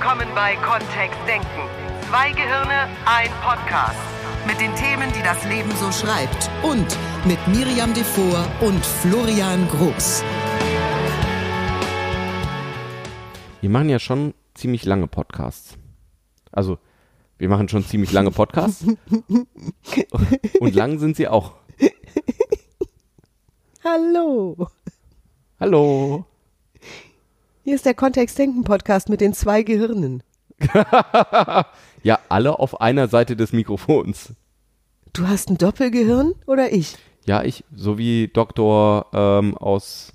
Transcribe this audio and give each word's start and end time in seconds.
willkommen 0.00 0.28
bei 0.34 0.56
Kontext 0.56 1.20
Denken. 1.28 1.68
Zwei 2.08 2.32
Gehirne, 2.32 2.88
ein 3.04 3.28
Podcast. 3.42 4.00
Mit 4.46 4.58
den 4.58 4.74
Themen, 4.74 5.12
die 5.12 5.22
das 5.22 5.44
Leben 5.44 5.70
so 5.72 5.92
schreibt. 5.92 6.50
Und 6.62 6.86
mit 7.26 7.38
Miriam 7.48 7.92
Devor 7.92 8.46
und 8.62 8.82
Florian 8.82 9.68
Groß. 9.68 10.24
Wir 13.60 13.68
machen 13.68 13.90
ja 13.90 13.98
schon 13.98 14.32
ziemlich 14.54 14.86
lange 14.86 15.06
Podcasts. 15.06 15.76
Also, 16.50 16.78
wir 17.36 17.50
machen 17.50 17.68
schon 17.68 17.84
ziemlich 17.84 18.10
lange 18.10 18.30
Podcasts. 18.30 18.86
Und 20.60 20.74
lang 20.74 20.98
sind 20.98 21.16
sie 21.16 21.28
auch. 21.28 21.56
Hallo. 23.84 24.66
Hallo. 25.60 26.24
Hier 27.70 27.76
ist 27.76 27.86
der 27.86 27.94
Kontext 27.94 28.36
Denken 28.36 28.64
Podcast 28.64 29.08
mit 29.08 29.20
den 29.20 29.32
zwei 29.32 29.62
Gehirnen. 29.62 30.24
ja, 32.02 32.18
alle 32.28 32.58
auf 32.58 32.80
einer 32.80 33.06
Seite 33.06 33.36
des 33.36 33.52
Mikrofons. 33.52 34.32
Du 35.12 35.28
hast 35.28 35.50
ein 35.50 35.56
Doppelgehirn 35.56 36.34
oder 36.48 36.72
ich? 36.72 36.96
Ja, 37.26 37.44
ich, 37.44 37.62
so 37.72 37.96
wie 37.96 38.26
Doktor 38.26 39.06
ähm, 39.12 39.56
aus, 39.56 40.12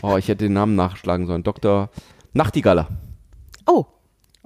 oh, 0.00 0.16
ich 0.16 0.28
hätte 0.28 0.44
den 0.44 0.52
Namen 0.52 0.76
nachschlagen 0.76 1.26
sollen, 1.26 1.42
Doktor 1.42 1.90
Nachtigaller. 2.34 2.86
Oh. 3.66 3.86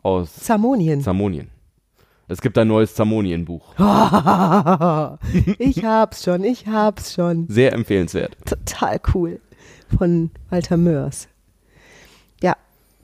Aus 0.03 0.35
Zamonien. 0.37 1.03
Zamonien. 1.03 1.51
Es 2.27 2.41
gibt 2.41 2.57
ein 2.57 2.69
neues 2.69 2.95
Zamonien-Buch. 2.95 3.75
ich 5.59 5.85
hab's 5.85 6.25
schon, 6.25 6.45
ich 6.45 6.67
hab's 6.67 7.13
schon. 7.13 7.49
Sehr 7.51 7.75
empfehlenswert. 7.75 8.35
Total 8.47 8.99
cool. 9.13 9.43
Von 9.95 10.31
Walter 10.49 10.79
Mörs. 10.79 11.29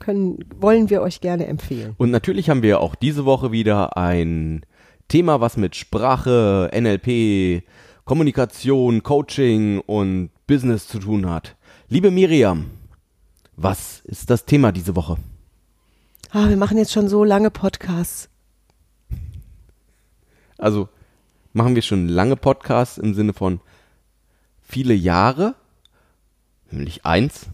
Können, 0.07 0.39
wollen 0.61 0.89
wir 0.89 1.03
euch 1.03 1.21
gerne 1.21 1.49
empfehlen. 1.49 1.97
Und 1.99 2.13
natürlich 2.13 2.49
haben 2.49 2.63
wir 2.63 2.79
auch 2.79 2.95
diese 2.95 3.25
Woche 3.25 3.51
wieder 3.51 3.97
ein 3.97 4.65
Thema, 5.09 5.41
was 5.41 5.57
mit 5.57 5.75
Sprache, 5.75 6.71
NLP, 6.73 7.65
Kommunikation, 8.05 9.03
Coaching 9.03 9.81
und 9.81 10.31
Business 10.47 10.87
zu 10.87 11.01
tun 11.01 11.29
hat. 11.29 11.57
Liebe 11.89 12.13
Miriam, 12.13 12.71
was 13.57 13.99
ist 14.05 14.31
das 14.31 14.45
Thema 14.45 14.71
diese 14.71 14.95
Woche? 14.95 15.17
Ah, 16.31 16.49
wir 16.49 16.57
machen 16.57 16.79
jetzt 16.79 16.93
schon 16.93 17.09
so 17.09 17.25
lange 17.25 17.51
Podcasts. 17.51 18.29
Also 20.57 20.89
machen 21.53 21.75
wir 21.75 21.83
schon 21.83 22.07
lange 22.07 22.37
Podcasts 22.37 22.97
im 22.97 23.13
Sinne 23.13 23.33
von 23.33 23.59
viele 24.63 24.95
Jahre, 24.95 25.57
nämlich 26.71 27.05
eins, 27.05 27.47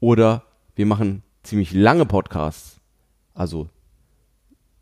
oder 0.00 0.42
wir 0.74 0.84
machen 0.84 1.22
ziemlich 1.48 1.72
lange 1.72 2.04
Podcasts, 2.04 2.76
also 3.34 3.68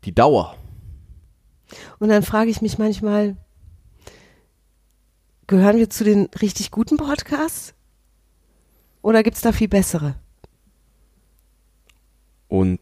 die 0.03 0.13
Dauer. 0.13 0.57
Und 1.99 2.09
dann 2.09 2.23
frage 2.23 2.49
ich 2.49 2.61
mich 2.61 2.77
manchmal, 2.77 3.37
gehören 5.47 5.77
wir 5.77 5.89
zu 5.89 6.03
den 6.03 6.25
richtig 6.41 6.71
guten 6.71 6.97
Podcasts? 6.97 7.73
Oder 9.01 9.23
gibt 9.23 9.37
es 9.37 9.41
da 9.41 9.53
viel 9.53 9.69
bessere? 9.69 10.15
Und 12.49 12.79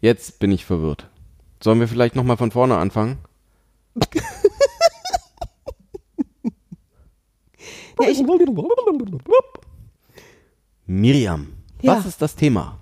jetzt 0.00 0.38
bin 0.38 0.52
ich 0.52 0.64
verwirrt. 0.64 1.08
Sollen 1.62 1.80
wir 1.80 1.88
vielleicht 1.88 2.14
nochmal 2.16 2.36
von 2.36 2.50
vorne 2.50 2.76
anfangen? 2.76 3.18
ja, 8.00 8.08
ich 8.08 8.22
Miriam, 10.86 11.53
ja. 11.84 11.96
was 11.96 12.06
ist 12.06 12.22
das 12.22 12.36
Thema? 12.36 12.78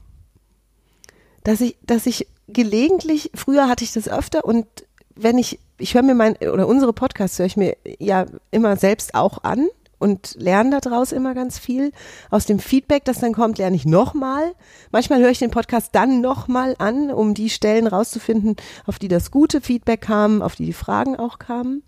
Dass 1.44 1.60
ich, 1.60 1.76
dass 1.82 2.06
ich 2.06 2.28
gelegentlich, 2.48 3.30
früher 3.34 3.68
hatte 3.68 3.84
ich 3.84 3.92
das 3.92 4.08
öfter 4.08 4.44
und 4.44 4.66
wenn 5.14 5.38
ich, 5.38 5.58
ich 5.78 5.94
höre 5.94 6.02
mir 6.02 6.14
mein, 6.14 6.36
oder 6.36 6.66
unsere 6.66 6.92
Podcasts 6.92 7.38
höre 7.38 7.46
ich 7.46 7.56
mir 7.56 7.76
ja 7.98 8.26
immer 8.50 8.76
selbst 8.76 9.14
auch 9.14 9.44
an 9.44 9.68
und 9.98 10.34
lerne 10.38 10.80
daraus 10.80 11.12
immer 11.12 11.32
ganz 11.32 11.58
viel. 11.58 11.92
Aus 12.30 12.44
dem 12.44 12.58
Feedback, 12.58 13.04
das 13.04 13.20
dann 13.20 13.32
kommt, 13.32 13.58
lerne 13.58 13.76
ich 13.76 13.84
nochmal. 13.84 14.52
Manchmal 14.90 15.20
höre 15.20 15.30
ich 15.30 15.38
den 15.38 15.52
Podcast 15.52 15.90
dann 15.92 16.20
nochmal 16.20 16.74
an, 16.78 17.10
um 17.12 17.34
die 17.34 17.50
Stellen 17.50 17.86
rauszufinden, 17.86 18.56
auf 18.84 18.98
die 18.98 19.08
das 19.08 19.30
gute 19.30 19.60
Feedback 19.60 20.00
kam, 20.00 20.42
auf 20.42 20.56
die 20.56 20.66
die 20.66 20.72
Fragen 20.72 21.16
auch 21.16 21.38
kamen. 21.38 21.82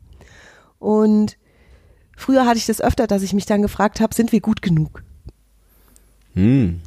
Und 0.79 1.37
früher 2.17 2.47
hatte 2.47 2.59
ich 2.59 2.67
das 2.67 2.81
öfter, 2.81 3.09
dass 3.09 3.23
ich 3.23 3.33
mich 3.33 3.47
dann 3.47 3.63
gefragt 3.63 4.01
habe, 4.01 4.15
sind 4.15 4.31
wir 4.31 4.41
gut 4.41 4.63
genug? 4.63 5.03
Hm. 6.35 6.81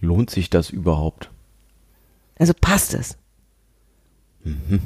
Lohnt 0.00 0.30
sich 0.30 0.50
das 0.50 0.70
überhaupt? 0.70 1.30
Also 2.38 2.52
passt 2.58 2.94
es? 2.94 3.16
Mhm. 4.44 4.80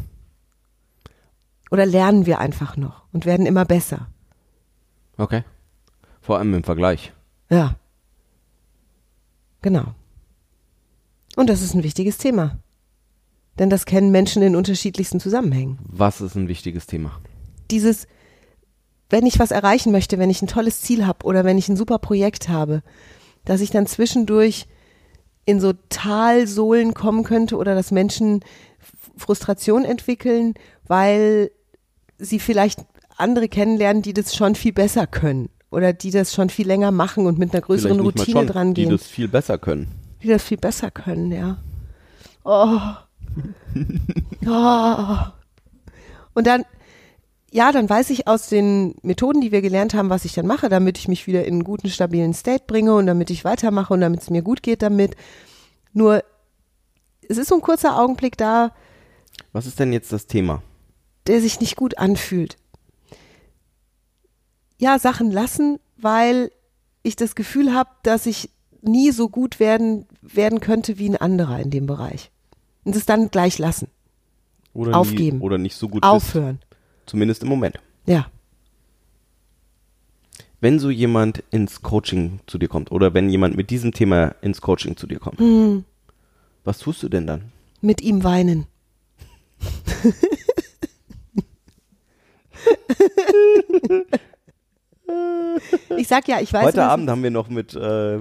Oder 1.71 1.87
lernen 1.87 2.27
wir 2.27 2.39
einfach 2.39 2.77
noch 2.77 3.05
und 3.13 3.27
werden 3.27 3.47
immer 3.47 3.65
besser? 3.65 4.09
Okay. 5.17 5.45
Vor 6.21 6.39
allem 6.39 6.55
im 6.55 6.65
Vergleich. 6.65 7.13
Ja. 7.49 7.77
Genau. 9.63 9.95
Und 11.37 11.49
das 11.49 11.63
ist 11.63 11.75
ein 11.75 11.83
wichtiges 11.83 12.19
Thema. 12.19 12.59
Denn 13.59 13.71
das 13.71 13.85
kennen 13.85 14.11
Menschen 14.11 14.43
in 14.43 14.57
unterschiedlichsten 14.57 15.21
Zusammenhängen. 15.21 15.79
Was 15.83 16.21
ist 16.21 16.35
ein 16.35 16.49
wichtiges 16.49 16.87
Thema? 16.87 17.21
Dieses, 17.71 18.07
wenn 19.11 19.27
ich 19.27 19.39
was 19.39 19.51
erreichen 19.51 19.93
möchte, 19.93 20.19
wenn 20.19 20.31
ich 20.31 20.43
ein 20.43 20.49
tolles 20.49 20.81
Ziel 20.81 21.07
habe 21.07 21.25
oder 21.27 21.45
wenn 21.45 21.59
ich 21.59 21.69
ein 21.69 21.77
super 21.77 21.99
Projekt 21.99 22.49
habe, 22.49 22.83
dass 23.45 23.61
ich 23.61 23.71
dann 23.71 23.87
zwischendurch 23.87 24.67
in 25.45 25.61
so 25.61 25.73
Talsohlen 25.89 26.95
kommen 26.95 27.25
könnte 27.25 27.57
oder 27.57 27.75
dass 27.75 27.91
Menschen 27.91 28.41
Frustration 29.17 29.85
entwickeln, 29.85 30.55
weil 30.87 31.51
sie 32.19 32.39
vielleicht 32.39 32.81
andere 33.17 33.49
kennenlernen, 33.49 34.03
die 34.03 34.15
das 34.15 34.35
schon 34.35 34.55
viel 34.55 34.73
besser 34.73 35.07
können 35.07 35.51
oder 35.71 35.93
die 35.93 36.11
das 36.11 36.35
schon 36.35 36.51
viel 36.51 36.67
länger 36.67 36.91
machen 36.91 37.27
und 37.27 37.39
mit 37.39 37.53
einer 37.53 37.63
größeren 37.63 38.01
Routine 38.01 38.47
dran 38.47 38.75
gehen. 38.75 38.91
Die 38.91 38.97
das 38.97 39.07
viel 39.07 39.29
besser 39.29 39.59
können. 39.59 39.89
Die 40.23 40.29
das 40.29 40.43
viel 40.43 40.59
besser 40.59 40.91
können, 40.91 41.33
ja. 41.33 41.59
Oh. 42.45 42.79
oh. 44.47 45.17
Und 46.35 46.47
dann, 46.47 46.65
ja, 47.51 47.73
dann 47.73 47.89
weiß 47.89 48.11
ich 48.11 48.27
aus 48.27 48.49
den 48.49 48.95
Methoden, 49.03 49.41
die 49.41 49.53
wir 49.53 49.63
gelernt 49.63 49.95
haben, 49.95 50.11
was 50.11 50.25
ich 50.25 50.35
dann 50.35 50.47
mache, 50.47 50.69
damit 50.69 50.99
ich 50.99 51.09
mich 51.09 51.27
wieder 51.27 51.45
in 51.45 51.55
einen 51.55 51.65
guten, 51.65 51.91
stabilen 51.91 52.35
State 52.35 52.65
bringe 52.67 52.95
und 52.95 53.07
damit 53.07 53.31
ich 53.31 53.45
weitermache 53.45 53.93
und 53.93 54.01
damit 54.01 54.21
es 54.21 54.31
mir 54.31 54.43
gut 54.43 54.63
geht 54.63 54.83
damit. 54.83 55.17
Nur, 55.93 56.23
es 57.29 57.39
ist 57.39 57.49
so 57.49 57.57
ein 57.57 57.61
kurzer 57.61 57.99
Augenblick 57.99 58.37
da. 58.37 58.73
Was 59.53 59.67
ist 59.67 59.81
denn 59.81 59.93
jetzt 59.93 60.13
das 60.13 60.27
Thema? 60.27 60.63
Der 61.27 61.41
sich 61.41 61.61
nicht 61.61 61.77
gut 61.77 61.99
anfühlt 61.99 62.57
ja, 64.81 64.99
Sachen 64.99 65.31
lassen, 65.31 65.79
weil 65.97 66.51
ich 67.03 67.15
das 67.15 67.35
Gefühl 67.35 67.73
habe, 67.73 67.91
dass 68.03 68.27
ich 68.27 68.51
nie 68.83 69.11
so 69.11 69.29
gut 69.29 69.61
werden, 69.61 70.07
werden 70.23 70.61
könnte 70.61 70.99
wie 70.99 71.09
ein 71.09 71.17
anderer 71.17 71.61
in 71.61 71.71
dem 71.71 71.87
Bereich. 71.87 72.31
Und 72.85 72.97
es 72.97 73.05
dann 73.05 73.31
gleich 73.31 73.59
lassen. 73.59 73.89
Oder 74.73 74.97
Aufgeben. 74.97 75.39
Nie, 75.39 75.45
oder 75.45 75.59
nicht 75.59 75.77
so 75.77 75.89
gut 75.89 76.03
Aufhören. 76.03 76.57
Bist, 76.57 76.70
zumindest 77.11 77.43
im 77.43 77.49
Moment. 77.49 77.79
Ja. 78.07 78.27
Wenn 80.61 80.79
so 80.79 80.91
jemand 80.91 81.43
ins 81.51 81.83
Coaching 81.83 82.39
zu 82.47 82.59
dir 82.59 82.69
kommt 82.69 82.93
oder 82.93 83.15
wenn 83.15 83.29
jemand 83.29 83.57
mit 83.57 83.71
diesem 83.71 83.93
Thema 83.93 84.37
ins 84.43 84.61
Coaching 84.61 84.97
zu 84.97 85.07
dir 85.07 85.19
kommt, 85.19 85.41
mhm. 85.41 85.85
was 86.65 86.79
tust 86.79 87.03
du 87.03 87.09
denn 87.09 87.27
dann? 87.27 87.53
Mit 87.81 88.01
ihm 88.01 88.23
weinen. 88.23 88.67
Ich 95.97 96.09
sag 96.09 96.29
ja, 96.29 96.41
ich 96.41 96.53
weiß. 96.53 96.65
Heute 96.65 96.85
Abend 96.85 97.11
haben 97.11 97.23
wir 97.23 97.31
noch 97.31 97.49
mit 97.49 97.75
äh, 97.75 98.19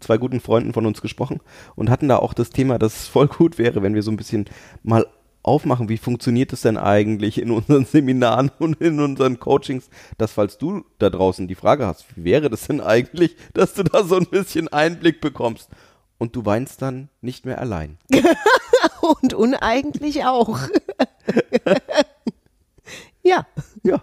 zwei 0.00 0.18
guten 0.18 0.40
Freunden 0.40 0.72
von 0.72 0.84
uns 0.86 1.00
gesprochen 1.00 1.40
und 1.74 1.88
hatten 1.88 2.08
da 2.08 2.18
auch 2.18 2.34
das 2.34 2.50
Thema, 2.50 2.78
dass 2.78 2.94
es 2.94 3.08
voll 3.08 3.28
gut 3.28 3.58
wäre, 3.58 3.82
wenn 3.82 3.94
wir 3.94 4.02
so 4.02 4.10
ein 4.10 4.16
bisschen 4.16 4.44
mal 4.82 5.06
aufmachen, 5.46 5.88
wie 5.88 5.98
funktioniert 5.98 6.52
es 6.52 6.62
denn 6.62 6.76
eigentlich 6.76 7.40
in 7.40 7.50
unseren 7.50 7.84
Seminaren 7.86 8.50
und 8.58 8.80
in 8.80 9.00
unseren 9.00 9.38
Coachings, 9.38 9.88
dass 10.18 10.32
falls 10.32 10.58
du 10.58 10.84
da 10.98 11.10
draußen 11.10 11.46
die 11.46 11.54
Frage 11.54 11.86
hast, 11.86 12.04
wie 12.16 12.24
wäre 12.24 12.50
das 12.50 12.66
denn 12.66 12.80
eigentlich, 12.80 13.36
dass 13.54 13.74
du 13.74 13.84
da 13.84 14.04
so 14.04 14.16
ein 14.16 14.26
bisschen 14.26 14.68
Einblick 14.68 15.20
bekommst 15.20 15.68
und 16.18 16.34
du 16.34 16.44
weinst 16.44 16.82
dann 16.82 17.08
nicht 17.20 17.46
mehr 17.46 17.60
allein. 17.60 17.98
und 19.00 19.34
uneigentlich 19.34 20.24
auch. 20.24 20.58
ja. 23.22 23.46
Ja. 23.82 24.02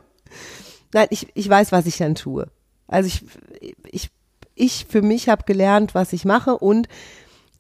Nein, 0.93 1.07
ich, 1.09 1.27
ich 1.33 1.49
weiß, 1.49 1.71
was 1.71 1.87
ich 1.87 1.97
dann 1.97 2.15
tue. 2.15 2.47
Also 2.87 3.07
ich, 3.07 3.25
ich, 3.91 4.11
ich 4.55 4.85
für 4.87 5.01
mich 5.01 5.27
habe 5.27 5.43
gelernt, 5.45 5.95
was 5.95 6.13
ich 6.13 6.25
mache 6.25 6.57
und 6.57 6.87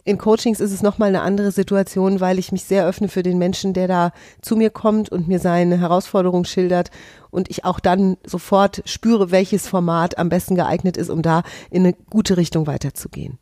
in 0.05 0.17
Coachings 0.17 0.59
ist 0.59 0.71
es 0.71 0.81
nochmal 0.81 1.09
eine 1.09 1.21
andere 1.21 1.51
Situation, 1.51 2.19
weil 2.19 2.37
ich 2.37 2.51
mich 2.51 2.63
sehr 2.63 2.85
öffne 2.85 3.07
für 3.07 3.23
den 3.23 3.37
Menschen, 3.37 3.73
der 3.73 3.87
da 3.87 4.11
zu 4.41 4.57
mir 4.57 4.69
kommt 4.69 5.09
und 5.09 5.27
mir 5.27 5.39
seine 5.39 5.79
Herausforderung 5.79 6.43
schildert 6.43 6.91
und 7.31 7.49
ich 7.49 7.63
auch 7.63 7.79
dann 7.79 8.17
sofort 8.25 8.83
spüre, 8.85 9.31
welches 9.31 9.67
Format 9.67 10.17
am 10.17 10.29
besten 10.29 10.55
geeignet 10.55 10.97
ist, 10.97 11.09
um 11.09 11.21
da 11.21 11.43
in 11.69 11.85
eine 11.85 11.93
gute 11.93 12.35
Richtung 12.35 12.67
weiterzugehen. 12.67 13.39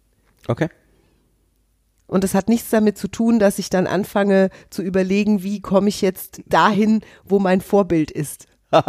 Okay. 0.48 0.70
Und 2.06 2.24
das 2.24 2.36
hat 2.36 2.50
nichts 2.50 2.70
damit 2.70 2.98
zu 2.98 3.08
tun, 3.08 3.40
dass 3.40 3.58
ich 3.58 3.70
dann 3.70 3.88
anfange 3.88 4.50
zu 4.70 4.84
überlegen, 4.84 5.44
wie 5.44 5.62
komme 5.62 5.90
ich 5.90 6.02
jetzt 6.02 6.42
dahin, 6.46 7.02
wo 7.24 7.40
mein 7.40 7.62
Vorbild 7.62 8.12
ist. 8.12 8.48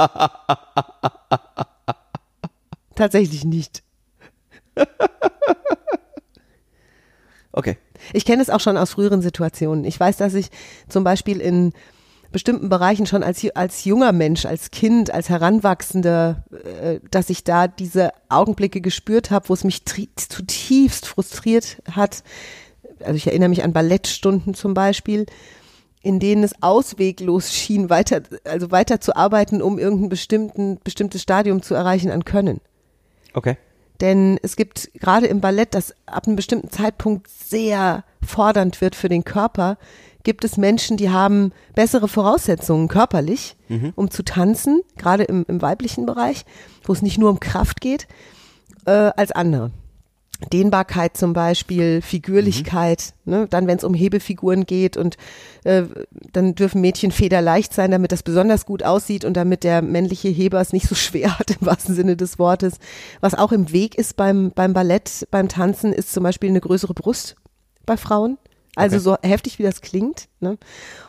Tatsächlich 2.97 3.45
nicht. 3.45 3.83
Okay. 7.53 7.77
Ich 8.13 8.25
kenne 8.25 8.43
es 8.43 8.51
auch 8.51 8.61
schon 8.61 8.77
aus 8.77 8.91
früheren 8.93 9.23
Situationen. 9.23 9.85
Ich 9.85 9.99
weiß, 9.99 10.17
dass 10.17 10.35
ich 10.35 10.49
zum 10.89 11.05
Beispiel 11.05 11.41
in 11.41 11.73
bestimmten 12.33 12.71
Bereichen 12.71 13.07
schon 13.07 13.23
als, 13.23 13.47
als 13.55 13.85
junger 13.85 14.13
Mensch, 14.13 14.47
als 14.47 14.71
Kind, 14.71 15.13
als 15.13 15.29
Heranwachsender, 15.29 16.45
äh, 16.51 17.01
dass 17.11 17.31
ich 17.31 17.45
da 17.45 17.69
diese 17.69 18.11
Augenblicke 18.31 18.81
gespürt 18.81 19.31
habe, 19.31 19.51
wo 19.51 19.55
es 19.55 19.65
mich 19.65 19.85
zutiefst 19.85 21.07
frustriert 21.07 21.83
hat. 21.91 22.25
Also 23.01 23.15
ich 23.15 23.27
erinnere 23.27 23.51
mich 23.51 23.63
an 23.63 23.73
Ballettstunden 23.73 24.55
zum 24.55 24.75
Beispiel, 24.75 25.27
in 26.03 26.19
denen 26.19 26.43
es 26.43 26.63
ausweglos 26.63 27.53
schien, 27.53 27.91
weiter, 27.91 28.23
also 28.45 28.71
weiter 28.71 29.01
zu 29.01 29.15
arbeiten, 29.15 29.63
um 29.63 29.79
irgendein 29.79 30.09
bestimmten, 30.09 30.81
bestimmtes 30.83 31.23
Stadium 31.23 31.63
zu 31.63 31.75
erreichen 31.75 32.11
an 32.11 32.25
Können. 32.25 32.61
Okay. 33.35 33.57
Denn 34.03 34.39
es 34.43 34.57
gibt 34.57 34.91
gerade 34.95 35.27
im 35.29 35.41
Ballett, 35.41 35.75
das 35.75 35.95
ab 36.07 36.27
einem 36.27 36.35
bestimmten 36.35 36.71
Zeitpunkt 36.71 37.29
sehr 37.29 38.03
fordernd 38.27 38.81
wird 38.81 38.97
für 38.97 39.09
den 39.09 39.25
Körper, 39.25 39.79
gibt 40.25 40.45
es 40.45 40.57
Menschen, 40.57 40.97
die 40.97 41.11
haben 41.11 41.53
bessere 41.75 42.09
Voraussetzungen 42.09 42.89
körperlich, 42.89 43.57
mhm. 43.69 43.93
um 43.95 44.11
zu 44.11 44.25
tanzen, 44.25 44.83
gerade 44.99 45.23
im, 45.23 45.45
im, 45.49 45.63
weiblichen 45.63 46.05
Bereich, 46.05 46.45
wo 46.85 46.93
es 46.93 47.01
nicht 47.01 47.19
nur 47.19 47.31
um 47.31 47.39
Kraft 47.39 47.81
geht, 47.81 48.09
äh, 48.87 48.91
als 48.91 49.31
andere. 49.31 49.71
Dehnbarkeit 50.51 51.17
zum 51.17 51.33
Beispiel, 51.33 52.03
Figürlichkeit, 52.03 53.15
mhm. 53.25 53.33
ne? 53.33 53.47
dann 53.49 53.67
wenn 53.67 53.79
es 53.79 53.85
um 53.85 53.95
Hebefiguren 53.95 54.67
geht 54.67 54.97
und 54.97 55.17
äh, 55.65 55.85
dann 56.33 56.55
dürfen 56.55 56.81
Mädchen 56.81 57.11
federleicht 57.11 57.73
sein, 57.73 57.91
damit 57.91 58.13
das 58.13 58.23
besonders 58.23 58.67
gut 58.67 58.83
aussieht 58.83 59.25
und 59.25 59.35
damit 59.37 59.65
der 59.65 59.83
männliche 59.83 60.29
Heber 60.29 60.61
es 60.61 60.73
nicht 60.73 60.89
so 60.89 60.95
schwer 60.97 61.39
hat 61.39 61.51
im 61.51 61.67
wahrsten 61.67 61.95
Sinne 61.95 62.17
des 62.17 62.39
Wortes. 62.39 62.79
Was 63.21 63.35
auch 63.35 63.53
im 63.53 63.73
Weg 63.73 63.97
ist 63.97 64.17
beim, 64.17 64.53
beim 64.55 64.73
Ballett, 64.73 65.27
beim 65.31 65.49
Tanzen, 65.49 65.93
ist 65.93 66.13
zum 66.13 66.23
Beispiel 66.23 66.51
eine 66.51 66.61
größere 66.61 66.95
Brust 66.95 67.37
bei 67.87 67.97
Frauen. 67.97 68.39
Also 68.75 68.97
okay. 68.97 69.05
so 69.05 69.29
heftig 69.29 69.59
wie 69.59 69.65
das 69.65 69.81
klingt. 69.81 70.29
Ne? 70.41 70.57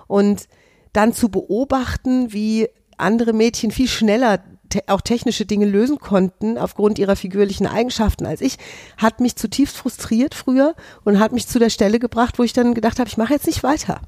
Und 0.07 0.47
dann 0.91 1.13
zu 1.13 1.29
beobachten, 1.29 2.33
wie 2.33 2.67
andere 2.97 3.33
Mädchen 3.33 3.71
viel 3.71 3.87
schneller 3.87 4.39
te 4.69 4.81
auch 4.87 5.01
technische 5.01 5.45
Dinge 5.45 5.65
lösen 5.65 5.99
konnten 5.99 6.57
aufgrund 6.57 6.99
ihrer 6.99 7.15
figürlichen 7.15 7.67
Eigenschaften 7.67 8.25
als 8.25 8.41
ich, 8.41 8.57
hat 8.97 9.19
mich 9.19 9.35
zutiefst 9.35 9.77
frustriert 9.77 10.35
früher 10.35 10.75
und 11.03 11.19
hat 11.19 11.31
mich 11.31 11.47
zu 11.47 11.59
der 11.59 11.69
Stelle 11.69 11.99
gebracht, 11.99 12.39
wo 12.39 12.43
ich 12.43 12.53
dann 12.53 12.73
gedacht 12.73 12.99
habe, 12.99 13.07
ich 13.07 13.17
mache 13.17 13.33
jetzt 13.33 13.47
nicht 13.47 13.63
weiter. 13.63 14.01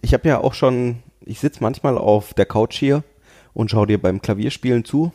Ich 0.00 0.14
habe 0.14 0.28
ja 0.28 0.38
auch 0.40 0.54
schon, 0.54 1.02
ich 1.24 1.40
sitze 1.40 1.58
manchmal 1.60 1.96
auf 1.96 2.34
der 2.34 2.46
Couch 2.46 2.76
hier 2.76 3.04
und 3.54 3.70
schaue 3.70 3.86
dir 3.86 4.00
beim 4.00 4.20
Klavierspielen 4.20 4.84
zu 4.84 5.12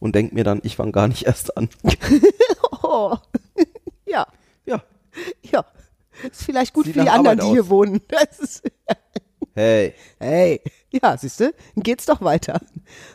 und 0.00 0.14
denke 0.14 0.34
mir 0.34 0.44
dann, 0.44 0.60
ich 0.64 0.76
fange 0.76 0.92
gar 0.92 1.08
nicht 1.08 1.26
erst 1.26 1.56
an. 1.56 1.68
oh. 2.82 3.16
ja. 4.06 4.26
Ja. 4.66 4.82
Ja. 5.50 5.64
Ist 6.22 6.44
vielleicht 6.44 6.74
gut 6.74 6.86
Sieht 6.86 6.94
für 6.94 7.02
die 7.02 7.10
anderen, 7.10 7.40
Arbeit 7.40 7.50
die 7.50 7.54
hier 7.54 7.68
wohnen. 7.68 8.00
hey. 9.54 9.94
Hey. 10.18 10.60
Ja, 11.02 11.16
siehst 11.16 11.40
du, 11.40 11.52
geht's 11.76 12.06
doch 12.06 12.20
weiter. 12.20 12.60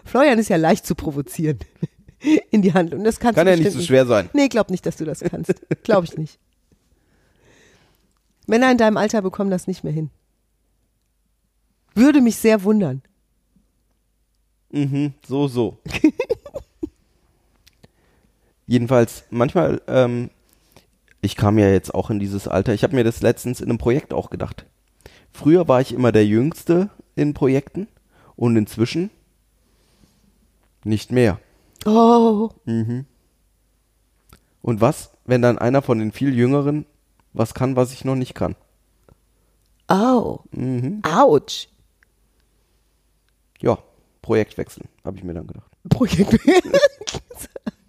Florian 0.04 0.40
ist 0.40 0.50
ja 0.50 0.58
leicht 0.58 0.86
zu 0.86 0.96
provozieren 0.96 1.60
in 2.52 2.62
die 2.62 2.74
Handlung. 2.74 3.04
Das 3.04 3.20
kannst 3.20 3.38
Kann 3.38 3.48
ja 3.48 3.56
nicht 3.56 3.72
so 3.72 3.82
schwer 3.82 4.06
sein. 4.06 4.30
Nee, 4.34 4.50
glaub 4.50 4.70
nicht, 4.70 4.86
dass 4.86 4.98
du 4.98 5.06
das 5.06 5.22
kannst. 5.22 5.54
Glaub 5.84 6.04
ich 6.04 6.18
nicht. 6.18 6.40
Männer 8.48 8.72
in 8.72 8.78
deinem 8.78 8.98
Alter 8.98 9.22
bekommen 9.22 9.52
das 9.52 9.68
nicht 9.68 9.84
mehr 9.84 9.94
hin. 9.94 10.10
Würde 11.96 12.22
mich 12.22 12.38
sehr 12.38 12.64
wundern. 12.64 13.02
Mhm, 14.72 15.14
so, 15.28 15.48
so. 15.48 15.78
Jedenfalls, 18.68 19.24
manchmal, 19.30 19.82
ähm, 19.88 20.30
ich 21.22 21.36
kam 21.36 21.58
ja 21.58 21.70
jetzt 21.70 21.94
auch 21.94 22.10
in 22.10 22.20
dieses 22.20 22.48
Alter, 22.48 22.74
ich 22.74 22.84
habe 22.84 22.96
mir 22.96 23.04
das 23.04 23.22
letztens 23.22 23.62
in 23.62 23.70
einem 23.70 23.78
Projekt 23.78 24.14
auch 24.14 24.30
gedacht. 24.30 24.66
Früher 25.32 25.68
war 25.68 25.82
ich 25.82 25.94
immer 25.94 26.12
der 26.12 26.26
Jüngste 26.26 26.90
in 27.20 27.34
Projekten 27.34 27.88
und 28.36 28.56
inzwischen 28.56 29.10
nicht 30.84 31.12
mehr. 31.12 31.40
Oh. 31.86 32.50
Mhm. 32.66 33.06
Und 34.62 34.82
was, 34.82 35.12
wenn 35.26 35.42
dann 35.42 35.58
einer 35.58 35.82
von 35.82 36.00
den 36.00 36.12
viel 36.12 36.36
Jüngeren 36.36 36.86
was 37.34 37.54
kann, 37.54 37.76
was 37.76 37.94
ich 37.94 38.06
noch 38.06 38.16
nicht 38.16 38.34
kann? 38.34 38.56
Oh. 39.88 40.40
Mhm. 40.52 41.02
Autsch. 41.04 41.68
Ja, 43.60 43.78
Projekt 44.22 44.58
wechseln, 44.58 44.88
habe 45.04 45.18
ich 45.18 45.24
mir 45.24 45.34
dann 45.34 45.48
gedacht. 45.48 45.70
Projekt 45.90 46.40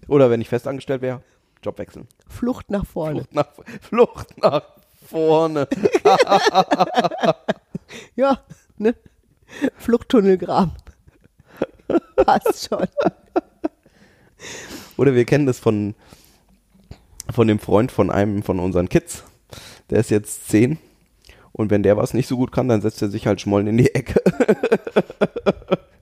Oder 0.08 0.30
wenn 0.30 0.40
ich 0.40 0.48
festangestellt 0.48 1.02
wäre, 1.02 1.22
Job 1.62 1.78
wechseln. 1.78 2.08
Flucht 2.26 2.70
nach 2.70 2.86
vorne. 2.86 3.24
Flucht 3.24 3.34
nach, 3.34 3.48
Flucht 3.80 4.42
nach 4.42 4.62
vorne. 5.06 5.68
ja, 8.16 8.40
ne? 8.78 8.94
Fluchttunnel 9.78 10.38
graben. 10.38 10.72
Passt 12.16 12.68
schon. 12.68 12.86
Oder 14.96 15.14
wir 15.14 15.24
kennen 15.24 15.46
das 15.46 15.58
von, 15.58 15.94
von 17.30 17.48
dem 17.48 17.58
Freund 17.58 17.92
von 17.92 18.10
einem 18.10 18.42
von 18.42 18.58
unseren 18.58 18.88
Kids. 18.88 19.24
Der 19.88 20.00
ist 20.00 20.10
jetzt 20.10 20.48
zehn. 20.48 20.78
Und 21.52 21.70
wenn 21.70 21.82
der 21.82 21.96
was 21.96 22.14
nicht 22.14 22.28
so 22.28 22.36
gut 22.36 22.52
kann, 22.52 22.68
dann 22.68 22.80
setzt 22.80 23.02
er 23.02 23.08
sich 23.08 23.26
halt 23.26 23.40
schmollen 23.40 23.66
in 23.66 23.76
die 23.76 23.94
Ecke. 23.94 24.22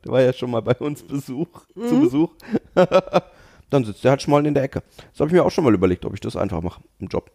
der 0.04 0.12
war 0.12 0.20
ja 0.20 0.32
schon 0.32 0.50
mal 0.50 0.60
bei 0.62 0.74
uns 0.74 1.02
Besuch, 1.02 1.48
mhm. 1.74 1.88
zu 1.88 2.00
Besuch. 2.00 2.30
dann 3.70 3.84
sitzt 3.84 4.04
er 4.04 4.12
halt 4.12 4.22
schmollen 4.22 4.46
in 4.46 4.54
der 4.54 4.64
Ecke. 4.64 4.82
Das 5.12 5.20
habe 5.20 5.28
ich 5.28 5.32
mir 5.32 5.44
auch 5.44 5.50
schon 5.50 5.64
mal 5.64 5.74
überlegt, 5.74 6.04
ob 6.04 6.14
ich 6.14 6.20
das 6.20 6.36
einfach 6.36 6.60
mache 6.60 6.82
im 7.00 7.08
Job. 7.08 7.30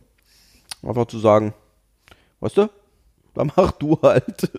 Einfach 0.84 1.08
zu 1.08 1.18
sagen, 1.18 1.54
weißt 2.40 2.58
du, 2.58 2.70
dann 3.34 3.52
mach 3.56 3.72
du 3.74 4.00
halt. 4.02 4.52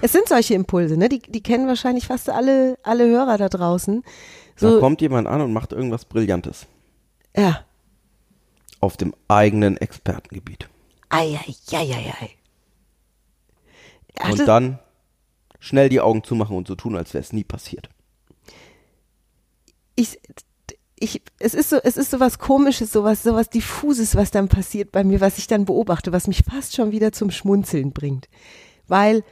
es 0.00 0.12
sind 0.12 0.28
solche 0.28 0.54
Impulse, 0.54 0.96
ne? 0.96 1.08
Die, 1.08 1.20
die 1.20 1.42
kennen 1.42 1.66
wahrscheinlich 1.68 2.06
fast 2.06 2.30
alle, 2.30 2.78
alle 2.82 3.08
Hörer 3.08 3.38
da 3.38 3.48
draußen. 3.48 4.02
So, 4.56 4.74
da 4.74 4.80
kommt 4.80 5.00
jemand 5.00 5.28
an 5.28 5.40
und 5.40 5.52
macht 5.52 5.72
irgendwas 5.72 6.04
Brillantes. 6.04 6.66
Ja. 7.36 7.64
Auf 8.80 8.96
dem 8.96 9.14
eigenen 9.28 9.76
Expertengebiet. 9.76 10.68
Eieieiei. 11.08 12.30
Und 14.28 14.46
dann 14.46 14.78
schnell 15.58 15.88
die 15.88 16.00
Augen 16.00 16.24
zumachen 16.24 16.56
und 16.56 16.66
so 16.66 16.74
tun, 16.74 16.96
als 16.96 17.14
wäre 17.14 17.22
es 17.22 17.32
nie 17.32 17.44
passiert. 17.44 17.88
Ich, 19.94 20.18
ich, 21.02 21.22
es 21.38 21.54
ist 21.54 21.70
so, 21.70 21.78
es 21.82 21.96
ist 21.96 22.10
so 22.10 22.20
was 22.20 22.38
Komisches, 22.38 22.92
so 22.92 23.02
was, 23.02 23.22
so 23.22 23.34
was 23.34 23.48
Diffuses, 23.48 24.14
was 24.14 24.30
dann 24.30 24.48
passiert 24.48 24.92
bei 24.92 25.02
mir, 25.02 25.20
was 25.20 25.38
ich 25.38 25.46
dann 25.46 25.64
beobachte, 25.64 26.12
was 26.12 26.28
mich 26.28 26.44
fast 26.44 26.76
schon 26.76 26.92
wieder 26.92 27.10
zum 27.10 27.30
Schmunzeln 27.30 27.92
bringt. 27.92 28.28
Weil 28.86 29.24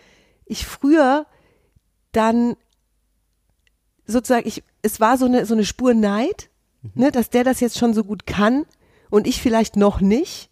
ich 0.46 0.66
früher 0.66 1.26
dann 2.12 2.56
sozusagen, 4.06 4.48
ich, 4.48 4.64
es 4.80 4.98
war 4.98 5.18
so 5.18 5.26
eine, 5.26 5.44
so 5.44 5.52
eine 5.52 5.66
Spur 5.66 5.92
Neid, 5.92 6.48
mhm. 6.80 6.90
ne, 6.94 7.12
dass 7.12 7.28
der 7.28 7.44
das 7.44 7.60
jetzt 7.60 7.78
schon 7.78 7.92
so 7.92 8.02
gut 8.02 8.26
kann 8.26 8.64
und 9.10 9.26
ich 9.26 9.42
vielleicht 9.42 9.76
noch 9.76 10.00
nicht. 10.00 10.48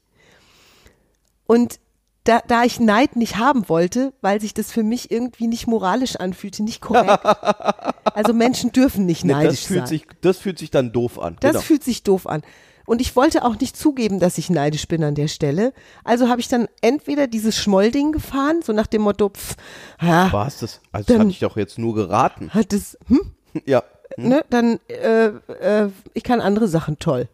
Und 1.46 1.80
da, 2.24 2.42
da 2.46 2.64
ich 2.64 2.78
Neid 2.78 3.16
nicht 3.16 3.38
haben 3.38 3.70
wollte, 3.70 4.12
weil 4.20 4.40
sich 4.40 4.52
das 4.52 4.70
für 4.70 4.82
mich 4.82 5.10
irgendwie 5.10 5.46
nicht 5.46 5.66
moralisch 5.66 6.16
anfühlte, 6.16 6.62
nicht 6.62 6.82
korrekt. 6.82 7.24
also 8.14 8.32
Menschen 8.32 8.72
dürfen 8.72 9.06
nicht 9.06 9.24
neidisch 9.24 9.60
das 9.60 9.66
fühlt 9.66 9.80
sein. 9.80 9.88
Sich, 9.88 10.06
das 10.20 10.38
fühlt 10.38 10.58
sich 10.58 10.70
dann 10.70 10.92
doof 10.92 11.18
an. 11.18 11.36
Das 11.40 11.52
genau. 11.52 11.62
fühlt 11.62 11.84
sich 11.84 12.02
doof 12.02 12.26
an. 12.26 12.42
Und 12.86 13.00
ich 13.00 13.16
wollte 13.16 13.44
auch 13.44 13.58
nicht 13.58 13.76
zugeben, 13.76 14.20
dass 14.20 14.38
ich 14.38 14.48
neidisch 14.48 14.86
bin 14.86 15.02
an 15.02 15.16
der 15.16 15.28
Stelle. 15.28 15.72
Also 16.04 16.28
habe 16.28 16.40
ich 16.40 16.48
dann 16.48 16.68
entweder 16.80 17.26
dieses 17.26 17.56
Schmollding 17.56 18.12
gefahren, 18.12 18.62
so 18.62 18.72
nach 18.72 18.86
dem 18.86 19.02
Motto, 19.02 19.30
pff, 19.30 19.56
ja. 20.00 20.32
War 20.32 20.46
es 20.46 20.58
das? 20.58 20.80
Also 20.92 21.08
das 21.08 21.18
hatte 21.18 21.30
ich 21.30 21.40
doch 21.40 21.56
jetzt 21.56 21.78
nur 21.78 21.94
geraten. 21.94 22.50
Hat 22.50 22.72
es, 22.72 22.96
hm? 23.08 23.32
Ja. 23.66 23.82
Hm. 24.16 24.28
Ne, 24.28 24.44
dann, 24.50 24.78
äh, 24.88 25.26
äh, 25.26 25.90
ich 26.14 26.22
kann 26.22 26.40
andere 26.40 26.68
Sachen 26.68 26.98
toll. 26.98 27.28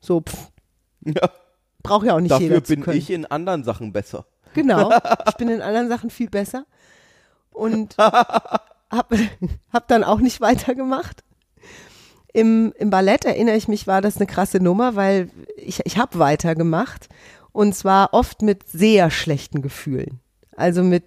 So, 0.00 0.22
pff. 0.22 0.50
Ja. 1.04 1.28
Braucht 1.82 2.06
ja 2.06 2.16
auch 2.16 2.20
nicht 2.20 2.30
Dafür 2.30 2.46
jeder 2.46 2.60
bin 2.62 2.84
ich 2.92 3.10
in 3.10 3.26
anderen 3.26 3.62
Sachen 3.62 3.92
besser. 3.92 4.24
Genau. 4.54 4.90
Ich 5.28 5.34
bin 5.34 5.48
in 5.48 5.60
anderen 5.60 5.88
Sachen 5.88 6.10
viel 6.10 6.30
besser. 6.30 6.64
Und 7.50 7.96
hab, 8.96 9.12
hab 9.72 9.88
dann 9.88 10.04
auch 10.04 10.20
nicht 10.20 10.40
weitergemacht. 10.40 11.22
Im, 12.32 12.72
Im 12.78 12.90
Ballett 12.90 13.24
erinnere 13.24 13.56
ich 13.56 13.68
mich, 13.68 13.86
war 13.86 14.00
das 14.00 14.16
eine 14.16 14.26
krasse 14.26 14.58
Nummer, 14.58 14.96
weil 14.96 15.30
ich, 15.56 15.80
ich 15.84 15.98
habe 15.98 16.18
weitergemacht. 16.18 17.08
Und 17.52 17.74
zwar 17.76 18.12
oft 18.12 18.42
mit 18.42 18.68
sehr 18.68 19.10
schlechten 19.10 19.62
Gefühlen. 19.62 20.18
Also 20.56 20.82
mit 20.82 21.06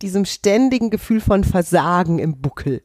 diesem 0.00 0.24
ständigen 0.24 0.90
Gefühl 0.90 1.20
von 1.20 1.42
Versagen 1.42 2.20
im 2.20 2.40
Buckel. 2.40 2.82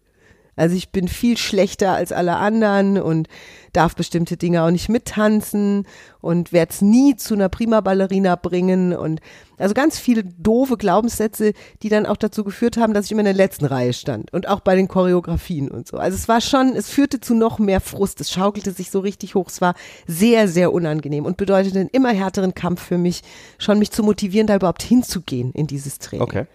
Also 0.55 0.75
ich 0.75 0.89
bin 0.89 1.07
viel 1.07 1.37
schlechter 1.37 1.93
als 1.93 2.11
alle 2.11 2.37
anderen 2.37 2.99
und 3.01 3.27
darf 3.73 3.95
bestimmte 3.95 4.37
Dinge 4.37 4.63
auch 4.63 4.71
nicht 4.71 4.87
mittanzen 4.87 5.85
und 6.21 6.53
werde 6.53 6.71
es 6.71 6.81
nie 6.81 7.15
zu 7.17 7.33
einer 7.33 7.49
prima 7.49 7.81
Ballerina 7.81 8.35
bringen 8.35 8.95
und 8.95 9.19
also 9.57 9.73
ganz 9.73 9.99
viele 9.99 10.23
doofe 10.23 10.77
Glaubenssätze, 10.77 11.53
die 11.81 11.89
dann 11.89 12.05
auch 12.05 12.17
dazu 12.17 12.43
geführt 12.43 12.77
haben, 12.77 12.93
dass 12.93 13.05
ich 13.05 13.11
immer 13.11 13.21
in 13.21 13.25
der 13.25 13.33
letzten 13.33 13.65
Reihe 13.65 13.93
stand 13.93 14.33
und 14.33 14.47
auch 14.47 14.61
bei 14.61 14.75
den 14.75 14.87
Choreografien 14.87 15.69
und 15.69 15.87
so. 15.87 15.97
Also 15.97 16.15
es 16.15 16.27
war 16.27 16.41
schon, 16.41 16.75
es 16.75 16.89
führte 16.89 17.19
zu 17.19 17.35
noch 17.35 17.59
mehr 17.59 17.81
Frust, 17.81 18.21
es 18.21 18.31
schaukelte 18.31 18.71
sich 18.71 18.91
so 18.91 18.99
richtig 18.99 19.35
hoch, 19.35 19.47
es 19.49 19.61
war 19.61 19.75
sehr, 20.07 20.47
sehr 20.47 20.73
unangenehm 20.73 21.25
und 21.25 21.37
bedeutete 21.37 21.79
einen 21.79 21.89
immer 21.89 22.13
härteren 22.13 22.53
Kampf 22.53 22.81
für 22.81 22.97
mich, 22.97 23.21
schon 23.57 23.79
mich 23.79 23.91
zu 23.91 24.03
motivieren, 24.03 24.47
da 24.47 24.55
überhaupt 24.55 24.83
hinzugehen 24.83 25.51
in 25.51 25.67
dieses 25.67 25.99
Training. 25.99 26.23
Okay. 26.23 26.45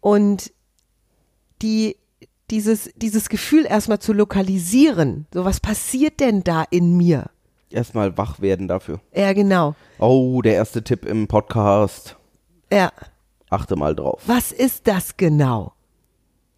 Und 0.00 0.52
die 1.62 1.96
dieses, 2.50 2.90
dieses 2.96 3.28
Gefühl 3.28 3.66
erstmal 3.66 3.98
zu 3.98 4.12
lokalisieren. 4.12 5.26
So, 5.32 5.44
was 5.44 5.60
passiert 5.60 6.20
denn 6.20 6.42
da 6.44 6.64
in 6.70 6.96
mir? 6.96 7.30
Erstmal 7.70 8.16
wach 8.16 8.40
werden 8.40 8.68
dafür. 8.68 9.00
Ja, 9.14 9.32
genau. 9.32 9.74
Oh, 9.98 10.40
der 10.42 10.54
erste 10.54 10.82
Tipp 10.82 11.04
im 11.04 11.28
Podcast. 11.28 12.16
Ja. 12.72 12.92
Achte 13.50 13.76
mal 13.76 13.94
drauf. 13.94 14.22
Was 14.26 14.52
ist 14.52 14.86
das 14.86 15.16
genau? 15.16 15.72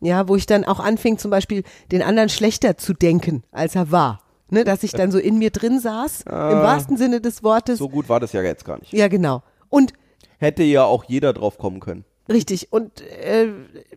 Ja, 0.01 0.29
wo 0.29 0.37
ich 0.37 0.47
dann 0.47 0.65
auch 0.65 0.81
anfing, 0.81 1.19
zum 1.19 1.31
Beispiel 1.31 1.63
den 1.93 2.03
anderen 2.03 2.29
schlechter 2.29 2.79
zu 2.79 2.95
denken, 2.95 3.43
als 3.53 3.75
er 3.75 3.91
war. 3.91 4.21
Ne, 4.53 4.65
dass 4.65 4.83
ich 4.83 4.91
dann 4.91 5.13
so 5.13 5.19
in 5.19 5.39
mir 5.39 5.51
drin 5.51 5.79
saß, 5.79 6.23
im 6.27 6.33
wahrsten 6.33 6.97
Sinne 6.97 7.21
des 7.21 7.45
Wortes. 7.45 7.79
So 7.79 7.89
gut 7.89 8.09
war 8.09 8.19
das 8.19 8.33
ja 8.33 8.43
jetzt 8.43 8.65
gar 8.65 8.79
nicht. 8.81 8.93
Ja, 8.93 9.07
genau. 9.07 9.43
Und 9.69 9.93
Hätte 10.39 10.63
ja 10.63 10.85
auch 10.85 11.05
jeder 11.05 11.33
drauf 11.33 11.59
kommen 11.59 11.81
können. 11.81 12.05
Richtig. 12.29 12.73
Und 12.73 13.03
äh, 13.03 13.49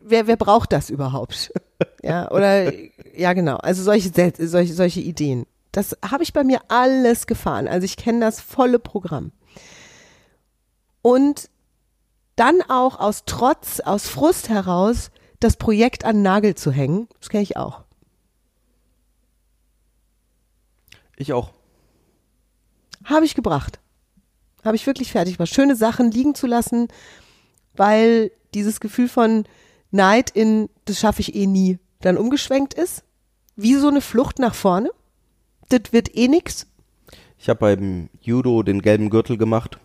wer, 0.03 0.27
wer 0.27 0.35
braucht 0.35 0.73
das 0.73 0.89
überhaupt? 0.89 1.53
ja, 2.03 2.29
oder 2.31 2.71
ja, 3.15 3.33
genau. 3.33 3.57
Also 3.57 3.83
solche, 3.83 4.11
solche, 4.37 4.73
solche 4.73 4.99
Ideen. 4.99 5.45
Das 5.71 5.97
habe 6.07 6.23
ich 6.23 6.33
bei 6.33 6.43
mir 6.43 6.61
alles 6.67 7.27
gefahren. 7.27 7.67
Also 7.67 7.85
ich 7.85 7.97
kenne 7.97 8.19
das 8.19 8.39
volle 8.39 8.79
Programm. 8.79 9.31
Und 11.01 11.49
dann 12.35 12.61
auch 12.69 12.99
aus 12.99 13.23
Trotz, 13.25 13.79
aus 13.79 14.07
Frust 14.07 14.49
heraus, 14.49 15.11
das 15.39 15.57
Projekt 15.57 16.05
an 16.05 16.17
den 16.17 16.21
Nagel 16.23 16.55
zu 16.55 16.71
hängen, 16.71 17.07
das 17.19 17.29
kenne 17.29 17.43
ich 17.43 17.57
auch. 17.57 17.83
Ich 21.17 21.33
auch. 21.33 21.51
Habe 23.03 23.25
ich 23.25 23.35
gebracht. 23.35 23.79
Habe 24.63 24.75
ich 24.75 24.87
wirklich 24.87 25.11
fertig 25.11 25.37
gemacht. 25.37 25.53
Schöne 25.53 25.75
Sachen 25.75 26.11
liegen 26.11 26.35
zu 26.35 26.47
lassen, 26.47 26.87
weil 27.75 28.31
dieses 28.53 28.79
Gefühl 28.79 29.09
von 29.09 29.45
Neid 29.91 30.29
in, 30.29 30.69
das 30.85 30.99
schaffe 30.99 31.21
ich 31.21 31.35
eh 31.35 31.47
nie, 31.47 31.79
dann 32.01 32.17
umgeschwenkt 32.17 32.73
ist. 32.73 33.03
Wie 33.55 33.75
so 33.75 33.87
eine 33.87 34.01
Flucht 34.01 34.39
nach 34.39 34.55
vorne. 34.55 34.91
Das 35.69 35.91
wird 35.91 36.15
eh 36.15 36.27
nix. 36.27 36.67
Ich 37.37 37.49
habe 37.49 37.59
beim 37.59 38.09
Judo 38.21 38.63
den 38.63 38.81
gelben 38.81 39.09
Gürtel 39.09 39.37
gemacht 39.37 39.77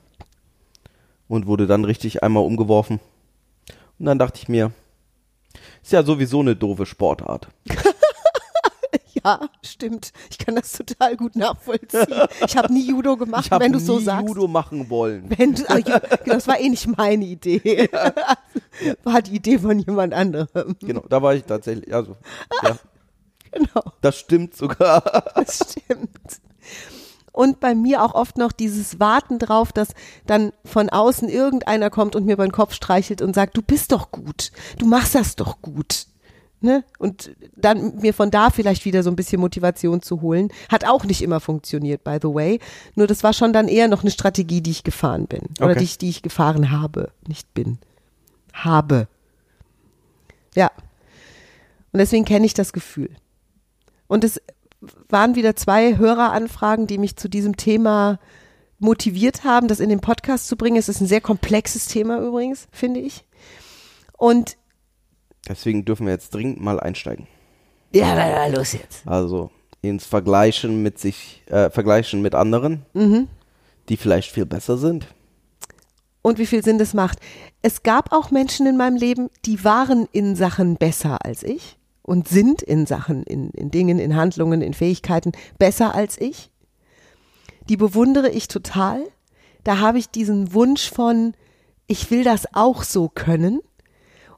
und 1.28 1.46
wurde 1.46 1.66
dann 1.66 1.84
richtig 1.84 2.22
einmal 2.22 2.44
umgeworfen. 2.44 3.00
Und 3.98 4.06
dann 4.06 4.18
dachte 4.18 4.40
ich 4.40 4.48
mir, 4.48 4.72
ist 5.82 5.92
ja 5.92 6.02
sowieso 6.02 6.40
eine 6.40 6.56
doofe 6.56 6.86
Sportart. 6.86 7.48
Ja, 9.24 9.40
stimmt. 9.62 10.12
Ich 10.30 10.38
kann 10.38 10.54
das 10.56 10.72
total 10.72 11.16
gut 11.16 11.34
nachvollziehen. 11.36 12.06
Ich 12.46 12.56
habe 12.56 12.72
nie 12.72 12.88
Judo 12.88 13.16
gemacht, 13.16 13.48
Ich 13.50 13.58
wenn 13.58 13.72
du 13.72 13.78
so 13.80 13.98
sagst. 13.98 14.28
Judo 14.28 14.46
machen 14.48 14.90
wollen. 14.90 15.28
Wenn 15.36 15.54
du, 15.54 15.68
ah, 15.68 15.78
ja, 15.78 15.98
genau, 15.98 16.34
das 16.34 16.46
war 16.46 16.60
eh 16.60 16.68
nicht 16.68 16.86
meine 16.96 17.24
Idee. 17.24 17.88
War 19.02 19.22
die 19.22 19.34
Idee 19.36 19.58
von 19.58 19.78
jemand 19.78 20.14
anderem. 20.14 20.76
Genau, 20.80 21.04
da 21.08 21.20
war 21.20 21.34
ich 21.34 21.44
tatsächlich, 21.44 21.92
also, 21.92 22.16
ja, 22.62 22.76
Genau. 23.50 23.82
das 24.02 24.18
stimmt 24.18 24.54
sogar. 24.54 25.02
Das 25.34 25.56
stimmt. 25.56 26.40
Und 27.32 27.60
bei 27.60 27.74
mir 27.74 28.02
auch 28.04 28.14
oft 28.14 28.36
noch 28.38 28.52
dieses 28.52 29.00
Warten 29.00 29.38
drauf, 29.38 29.72
dass 29.72 29.88
dann 30.26 30.52
von 30.64 30.90
außen 30.90 31.28
irgendeiner 31.28 31.90
kommt 31.90 32.14
und 32.14 32.24
mir 32.26 32.36
beim 32.36 32.52
Kopf 32.52 32.72
streichelt 32.74 33.22
und 33.22 33.34
sagt, 33.34 33.56
du 33.56 33.62
bist 33.62 33.92
doch 33.92 34.10
gut, 34.10 34.50
du 34.78 34.86
machst 34.86 35.14
das 35.14 35.34
doch 35.36 35.60
gut. 35.62 36.06
Ne? 36.60 36.82
Und 36.98 37.30
dann 37.56 37.96
mir 38.00 38.12
von 38.12 38.32
da 38.32 38.50
vielleicht 38.50 38.84
wieder 38.84 39.04
so 39.04 39.10
ein 39.10 39.16
bisschen 39.16 39.40
Motivation 39.40 40.02
zu 40.02 40.20
holen. 40.22 40.48
Hat 40.68 40.84
auch 40.84 41.04
nicht 41.04 41.22
immer 41.22 41.38
funktioniert, 41.38 42.02
by 42.02 42.18
the 42.20 42.34
way. 42.34 42.58
Nur 42.96 43.06
das 43.06 43.22
war 43.22 43.32
schon 43.32 43.52
dann 43.52 43.68
eher 43.68 43.86
noch 43.86 44.02
eine 44.02 44.10
Strategie, 44.10 44.60
die 44.60 44.72
ich 44.72 44.82
gefahren 44.82 45.26
bin. 45.26 45.42
Oder 45.60 45.70
Okay. 45.70 45.78
die, 45.78 45.84
ich, 45.84 45.98
die 45.98 46.08
ich 46.08 46.22
gefahren 46.22 46.70
habe, 46.72 47.12
nicht 47.28 47.54
bin. 47.54 47.78
Habe. 48.52 49.06
Ja. 50.56 50.72
Und 51.92 51.98
deswegen 52.00 52.24
kenne 52.24 52.44
ich 52.46 52.54
das 52.54 52.72
Gefühl. 52.72 53.10
Und 54.08 54.24
es 54.24 54.40
waren 55.08 55.36
wieder 55.36 55.54
zwei 55.54 55.96
Höreranfragen, 55.96 56.86
die 56.86 56.98
mich 56.98 57.16
zu 57.16 57.28
diesem 57.28 57.56
Thema 57.56 58.18
motiviert 58.80 59.44
haben, 59.44 59.68
das 59.68 59.80
in 59.80 59.88
den 59.88 60.00
Podcast 60.00 60.48
zu 60.48 60.56
bringen. 60.56 60.76
Es 60.76 60.88
ist 60.88 61.00
ein 61.00 61.06
sehr 61.06 61.20
komplexes 61.20 61.86
Thema 61.86 62.20
übrigens, 62.20 62.68
finde 62.72 63.00
ich. 63.00 63.24
Und 64.16 64.56
Deswegen 65.48 65.84
dürfen 65.84 66.06
wir 66.06 66.12
jetzt 66.12 66.34
dringend 66.34 66.60
mal 66.60 66.78
einsteigen. 66.80 67.26
ja, 67.92 68.14
na, 68.14 68.28
na, 68.30 68.46
los 68.48 68.72
jetzt. 68.74 69.06
Also 69.06 69.50
ins 69.80 70.04
Vergleichen 70.04 70.82
mit 70.82 70.98
sich, 70.98 71.42
äh, 71.46 71.70
vergleichen 71.70 72.20
mit 72.20 72.34
anderen, 72.34 72.84
Mhm. 72.94 73.28
die 73.88 73.96
vielleicht 73.96 74.32
viel 74.32 74.44
besser 74.46 74.76
sind. 74.76 75.06
Und 76.20 76.38
wie 76.38 76.46
viel 76.46 76.62
Sinn 76.64 76.78
das 76.78 76.94
macht. 76.94 77.20
Es 77.62 77.82
gab 77.84 78.12
auch 78.12 78.30
Menschen 78.30 78.66
in 78.66 78.76
meinem 78.76 78.96
Leben, 78.96 79.30
die 79.46 79.64
waren 79.64 80.06
in 80.12 80.34
Sachen 80.36 80.76
besser 80.76 81.24
als 81.24 81.42
ich 81.42 81.78
und 82.02 82.28
sind 82.28 82.60
in 82.60 82.86
Sachen, 82.86 83.22
in, 83.22 83.50
in 83.50 83.70
Dingen, 83.70 83.98
in 83.98 84.16
Handlungen, 84.16 84.60
in 84.60 84.74
Fähigkeiten 84.74 85.32
besser 85.58 85.94
als 85.94 86.20
ich. 86.20 86.50
Die 87.68 87.76
bewundere 87.76 88.30
ich 88.30 88.48
total. 88.48 89.04
Da 89.64 89.78
habe 89.78 89.98
ich 89.98 90.10
diesen 90.10 90.52
Wunsch 90.52 90.90
von, 90.90 91.34
ich 91.86 92.10
will 92.10 92.24
das 92.24 92.46
auch 92.52 92.82
so 92.82 93.08
können. 93.08 93.60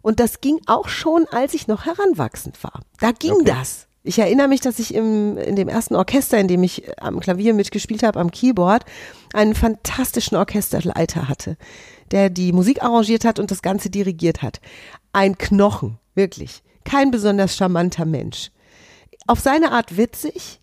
Und 0.03 0.21
das 0.21 0.41
ging 0.41 0.61
auch 0.67 0.89
schon, 0.89 1.27
als 1.31 1.55
ich 1.55 1.67
noch 1.69 1.85
heranwachsend 1.87 2.63
war. 2.65 2.81
Da 3.01 3.13
ging 3.13 3.33
Okay. 3.33 3.45
das. 3.45 3.87
Ich 4.03 4.19
erinnere 4.19 4.49
mich, 4.49 4.63
dass 4.63 4.79
ich 4.79 4.95
im, 4.95 5.37
in 5.37 5.57
dem 5.57 5.69
ersten 5.69 5.95
Orchester, 5.95 6.39
in 6.39 6.49
dem 6.49 6.63
ich 6.63 6.85
am 7.03 7.21
Klavier 7.21 7.53
mitgespielt 7.53 8.03
habe, 8.03 8.19
am 8.19 8.31
Keyboard, 8.31 8.85
einen 9.35 9.55
fantastischen 9.55 10.39
Orchesterleiter 10.39 11.29
hatte, 11.29 11.59
der 12.11 12.31
die 12.31 12.53
Musik 12.53 12.83
arrangiert 12.83 13.27
hat 13.27 13.39
und 13.39 13.51
das 13.51 13.61
Ganze 13.61 13.91
dirigiert 13.91 14.41
hat. 14.41 14.61
Ein 15.13 15.37
Knochen, 15.37 15.99
wirklich. 16.15 16.63
Kein 16.85 17.11
besonders 17.11 17.57
charmanter 17.57 18.07
Mensch. 18.07 18.51
Auf 19.27 19.41
seine 19.41 19.71
Art 19.73 19.99
witzig 19.99 20.61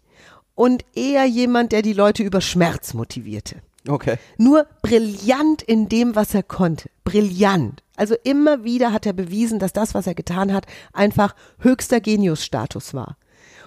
und 0.56 0.84
eher 0.96 1.26
jemand, 1.26 1.72
der 1.74 1.84
die 1.84 1.94
Leute 1.94 2.24
über 2.24 2.42
Schmerz 2.42 2.96
motivierte 2.96 3.62
Okay. 3.88 4.18
nur 4.38 4.66
brillant 4.82 5.62
in 5.62 5.88
dem, 5.90 6.16
was 6.16 6.34
er 6.34 6.42
konnte. 6.44 6.90
Brillant. 7.04 7.84
Also 7.98 8.16
immer 8.24 8.64
wieder 8.64 8.94
hat 8.94 9.06
er 9.06 9.14
bewiesen, 9.14 9.60
dass 9.60 9.74
das, 9.74 9.94
was 9.94 10.08
er 10.08 10.16
getan 10.16 10.54
hat, 10.54 10.66
einfach 10.94 11.36
höchster 11.60 12.00
Geniusstatus 12.00 12.94
war. 12.94 13.18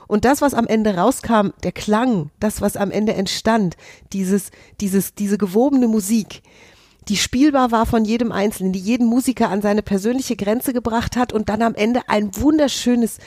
Und 0.06 0.24
das, 0.24 0.40
was 0.40 0.54
am 0.54 0.66
Ende 0.66 0.96
rauskam, 0.96 1.50
der 1.62 1.72
Klang, 1.72 2.30
das, 2.40 2.60
was 2.60 2.76
am 2.76 2.90
Ende 2.90 3.14
entstand, 3.14 3.76
dieses, 4.12 4.50
dieses, 4.80 5.14
diese 5.14 5.36
gewobene 5.36 5.86
Musik, 5.86 6.42
die 7.08 7.16
spielbar 7.16 7.70
war 7.70 7.86
von 7.86 8.04
jedem 8.04 8.32
Einzelnen, 8.32 8.72
die 8.72 8.80
jeden 8.80 9.06
Musiker 9.06 9.50
an 9.50 9.62
seine 9.62 9.82
persönliche 9.82 10.36
Grenze 10.36 10.72
gebracht 10.72 11.16
hat 11.16 11.32
und 11.32 11.48
dann 11.48 11.62
am 11.62 11.74
Ende 11.74 12.08
ein 12.08 12.36
wunderschönes 12.36 13.18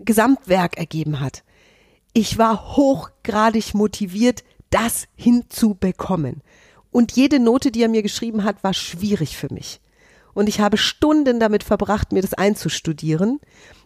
Gesamtwerk 0.00 0.76
ergeben 0.76 1.20
hat. 1.20 1.42
Ich 2.12 2.38
war 2.38 2.76
hochgradig 2.76 3.74
motiviert, 3.74 4.42
das 4.70 5.06
hinzubekommen. 5.14 6.42
Und 6.90 7.12
jede 7.12 7.38
Note, 7.38 7.70
die 7.70 7.82
er 7.82 7.88
mir 7.88 8.02
geschrieben 8.02 8.44
hat, 8.44 8.64
war 8.64 8.74
schwierig 8.74 9.36
für 9.36 9.52
mich. 9.52 9.80
Und 10.36 10.48
ich 10.48 10.60
habe 10.60 10.76
Stunden 10.76 11.40
damit 11.40 11.64
verbracht, 11.64 12.12
mir 12.12 12.20
das 12.22 12.34
einzustudieren. 12.34 13.40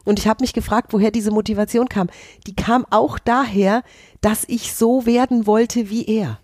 Und 0.04 0.18
ich 0.18 0.26
habe 0.26 0.42
mich 0.42 0.52
gefragt, 0.52 0.92
woher 0.92 1.10
diese 1.10 1.30
Motivation 1.30 1.88
kam. 1.88 2.08
Die 2.46 2.54
kam 2.56 2.84
auch 2.90 3.18
daher, 3.20 3.82
dass 4.20 4.44
ich 4.48 4.74
so 4.74 5.06
werden 5.06 5.46
wollte 5.46 5.90
wie 5.90 6.04
er. 6.06 6.40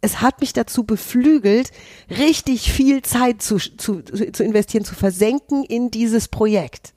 Es 0.00 0.20
hat 0.22 0.40
mich 0.40 0.52
dazu 0.52 0.84
beflügelt, 0.84 1.70
richtig 2.08 2.72
viel 2.72 3.02
Zeit 3.02 3.42
zu, 3.42 3.58
zu, 3.58 4.00
zu 4.02 4.42
investieren, 4.44 4.84
zu 4.84 4.94
versenken 4.94 5.64
in 5.64 5.90
dieses 5.90 6.28
Projekt. 6.28 6.94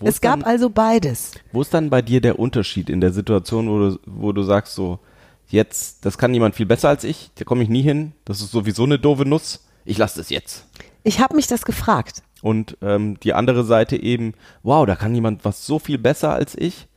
Wo 0.00 0.06
es 0.06 0.20
gab 0.20 0.40
dann- 0.40 0.48
also 0.48 0.70
beides. 0.70 1.32
Wo 1.52 1.60
ist 1.62 1.74
dann 1.74 1.90
bei 1.90 2.00
dir 2.02 2.20
der 2.20 2.38
Unterschied 2.38 2.88
in 2.88 3.00
der 3.00 3.12
Situation, 3.12 3.68
wo 3.68 3.78
du, 3.90 3.98
wo 4.06 4.32
du 4.32 4.42
sagst 4.42 4.74
so, 4.74 5.00
jetzt, 5.48 6.04
das 6.06 6.16
kann 6.16 6.32
jemand 6.32 6.54
viel 6.54 6.66
besser 6.66 6.88
als 6.88 7.04
ich, 7.04 7.30
da 7.34 7.44
komme 7.44 7.62
ich 7.62 7.68
nie 7.68 7.82
hin, 7.82 8.12
das 8.24 8.40
ist 8.40 8.52
sowieso 8.52 8.84
eine 8.84 8.98
doofe 8.98 9.24
Nuss, 9.26 9.66
ich 9.84 9.98
lasse 9.98 10.18
das 10.18 10.30
jetzt. 10.30 10.66
Ich 11.04 11.20
habe 11.20 11.36
mich 11.36 11.46
das 11.46 11.64
gefragt. 11.64 12.22
Und 12.42 12.76
ähm, 12.82 13.20
die 13.20 13.34
andere 13.34 13.64
Seite 13.64 13.96
eben, 13.96 14.34
wow, 14.62 14.84
da 14.84 14.96
kann 14.96 15.14
jemand 15.14 15.44
was 15.44 15.64
so 15.64 15.78
viel 15.78 15.98
besser 15.98 16.32
als 16.32 16.54
ich, 16.56 16.88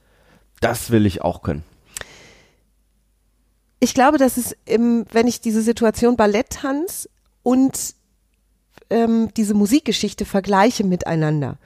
das 0.59 0.89
will 0.91 1.05
ich 1.05 1.21
auch 1.21 1.43
können. 1.43 1.63
Ich 3.79 3.93
glaube, 3.93 4.17
dass 4.17 4.37
es, 4.37 4.55
im, 4.65 5.05
wenn 5.11 5.27
ich 5.27 5.39
diese 5.39 5.61
Situation 5.61 6.17
Balletttanz 6.17 7.07
und 7.43 7.95
ähm, 8.89 9.29
diese 9.35 9.53
Musikgeschichte 9.53 10.25
vergleiche 10.25 10.83
miteinander, 10.83 11.59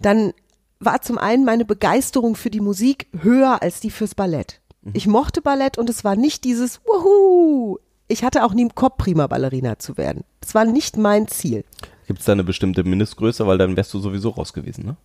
dann 0.00 0.32
war 0.78 1.02
zum 1.02 1.18
einen 1.18 1.44
meine 1.44 1.64
Begeisterung 1.64 2.36
für 2.36 2.50
die 2.50 2.60
Musik 2.60 3.08
höher 3.20 3.62
als 3.62 3.80
die 3.80 3.90
fürs 3.90 4.14
Ballett. 4.14 4.60
Ich 4.92 5.06
mochte 5.06 5.40
Ballett 5.40 5.78
und 5.78 5.88
es 5.88 6.04
war 6.04 6.14
nicht 6.14 6.44
dieses 6.44 6.80
Wuhu. 6.84 7.78
Ich 8.08 8.22
hatte 8.22 8.44
auch 8.44 8.52
nie 8.52 8.62
im 8.62 8.74
Kopf, 8.74 8.98
prima 8.98 9.26
Ballerina 9.26 9.78
zu 9.78 9.96
werden. 9.96 10.24
Das 10.40 10.54
war 10.54 10.64
nicht 10.64 10.96
mein 10.96 11.26
Ziel. 11.28 11.64
Gibt 12.06 12.20
es 12.20 12.26
da 12.26 12.32
eine 12.32 12.44
bestimmte 12.44 12.84
Mindestgröße, 12.84 13.46
weil 13.46 13.56
dann 13.58 13.76
wärst 13.76 13.94
du 13.94 13.98
sowieso 13.98 14.30
raus 14.30 14.52
gewesen, 14.52 14.84
ne? 14.84 14.96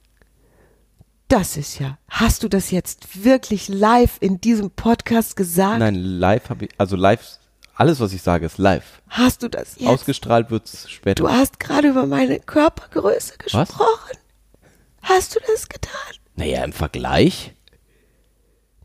Das 1.30 1.58
ist 1.58 1.80
ja. 1.80 1.98
Hast 2.10 2.44
du 2.44 2.50
das 2.50 2.72
jetzt 2.72 3.24
wirklich 3.24 3.68
live 3.70 4.18
in 4.20 4.42
diesem 4.42 4.72
Podcast 4.72 5.36
gesagt? 5.36 5.80
Nein, 5.80 5.96
live 5.96 6.50
habe 6.50 6.66
ich, 6.66 6.72
also 6.78 6.96
live, 6.96 7.38
alles 7.76 8.00
was 8.00 8.14
ich 8.14 8.22
sage 8.24 8.48
ist 8.48 8.58
live. 8.58 9.02
Hast 9.08 9.44
du 9.44 9.48
das 9.48 9.76
jetzt? 9.78 9.88
Ausgestrahlt 9.88 10.50
wird's 10.50 10.90
später. 10.90 11.24
du 11.24 11.30
hast 11.30 11.60
gerade 11.60 11.90
über 11.90 12.08
meine 12.08 12.40
Körpergröße 12.40 13.38
gesprochen. 13.38 14.18
Hast 15.04 15.36
du 15.36 15.40
das 15.48 15.70
getan? 15.70 15.94
naja, 16.36 16.64
im 16.64 16.74
Vergleich? 16.74 17.54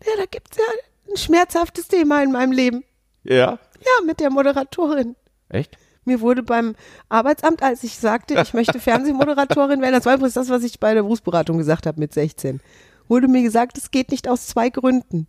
Ja, 0.05 0.13
da 0.19 0.27
gibt's 0.27 0.57
ja 0.59 0.65
ein 1.11 1.17
schmerzhaftes 1.17 1.89
Thema 1.89 2.23
in 2.23 2.31
meinem 2.31 2.53
Leben. 2.53 2.85
Ja. 3.23 3.59
Ja, 3.85 4.05
mit 4.07 4.21
der 4.21 4.31
Moderatorin. 4.31 5.17
Echt? 5.49 5.77
Mir 6.05 6.21
wurde 6.21 6.43
beim 6.43 6.75
Arbeitsamt, 7.09 7.63
als 7.63 7.83
ich 7.83 7.97
sagte, 7.99 8.35
ich 8.41 8.53
möchte 8.53 8.79
Fernsehmoderatorin 8.79 9.81
werden, 9.81 9.95
das 9.95 10.05
war 10.05 10.15
übrigens 10.15 10.35
das, 10.35 10.51
was 10.51 10.63
ich 10.63 10.79
bei 10.79 10.93
der 10.95 11.03
Berufsberatung 11.03 11.57
gesagt 11.59 11.87
habe 11.87 11.99
mit 11.99 12.13
16, 12.13 12.61
wurde 13.09 13.29
mir 13.29 13.43
gesagt, 13.43 13.79
es 13.79 13.91
geht 13.91 14.11
nicht 14.11 14.29
aus 14.29 14.47
zwei 14.47 14.69
Gründen. 14.69 15.27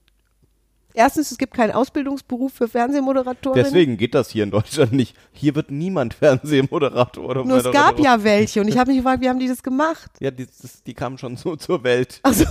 Erstens, 0.93 1.31
es 1.31 1.37
gibt 1.37 1.53
keinen 1.53 1.71
Ausbildungsberuf 1.71 2.53
für 2.53 2.69
Fernsehmoderatorin. 2.69 3.61
Deswegen 3.61 3.97
geht 3.97 4.15
das 4.15 4.29
hier 4.29 4.43
in 4.43 4.51
Deutschland 4.51 4.93
nicht. 4.93 5.15
Hier 5.33 5.53
wird 5.53 5.69
niemand 5.69 6.13
Fernsehmoderator 6.13 7.25
oder 7.25 7.43
Nur 7.43 7.57
es 7.57 7.71
gab 7.71 7.99
ja 7.99 8.23
welche 8.23 8.61
und 8.61 8.69
ich 8.69 8.77
habe 8.77 8.91
mich 8.91 8.99
gefragt, 8.99 9.21
wie 9.21 9.27
haben 9.27 9.39
die 9.39 9.49
das 9.49 9.61
gemacht? 9.61 10.11
Ja, 10.21 10.31
die, 10.31 10.45
das, 10.45 10.83
die 10.83 10.93
kamen 10.93 11.17
schon 11.17 11.35
so 11.35 11.57
zur 11.57 11.83
Welt. 11.83 12.21
Also, 12.23 12.45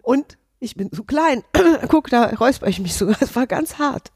und 0.00 0.38
ich 0.60 0.76
bin 0.76 0.90
zu 0.92 1.04
klein. 1.04 1.42
Guck, 1.88 2.08
da 2.08 2.26
räusper 2.26 2.68
ich 2.68 2.80
mich 2.80 2.94
sogar. 2.94 3.16
Es 3.20 3.36
war 3.36 3.46
ganz 3.46 3.78
hart. 3.78 4.10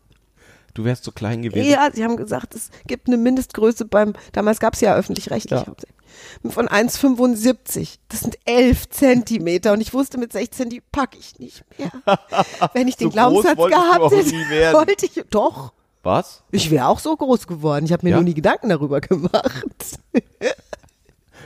Du 0.77 0.85
wärst 0.85 1.05
so 1.05 1.11
klein 1.11 1.41
gewesen. 1.41 1.71
Ja, 1.71 1.89
sie 1.91 2.05
haben 2.05 2.19
gesagt, 2.19 2.55
es 2.55 2.69
gibt 2.87 3.07
eine 3.09 3.17
Mindestgröße 3.17 3.87
beim, 3.87 4.13
damals 4.33 4.61
gab 4.61 4.75
es 4.75 4.83
ja 4.83 4.95
öffentlich-rechtlich, 4.95 5.59
Ja. 5.63 6.51
von 6.51 6.69
1,75. 6.69 7.95
Das 8.09 8.21
sind 8.21 8.37
11 8.45 8.91
Zentimeter 8.91 9.73
und 9.73 9.81
ich 9.81 9.95
wusste, 9.95 10.19
mit 10.19 10.33
16, 10.35 10.69
die 10.69 10.83
packe 10.83 11.17
ich 11.19 11.39
nicht 11.39 11.65
mehr. 11.79 11.91
Wenn 12.75 12.89
ich 12.89 12.97
den 12.97 13.07
So 13.07 13.13
Glaubenssatz 13.13 13.57
gehabt 13.57 14.13
hätte, 14.13 14.73
wollte 14.75 15.07
ich, 15.07 15.25
doch. 15.31 15.73
Was? 16.03 16.43
Ich 16.51 16.71
wäre 16.71 16.89
auch 16.89 16.99
so 16.99 17.17
groß 17.17 17.47
geworden. 17.47 17.87
Ich 17.87 17.93
habe 17.93 18.05
mir 18.05 18.11
Ja? 18.11 18.17
nur 18.17 18.25
nie 18.25 18.35
Gedanken 18.35 18.69
darüber 18.69 19.01
gemacht. 19.01 19.99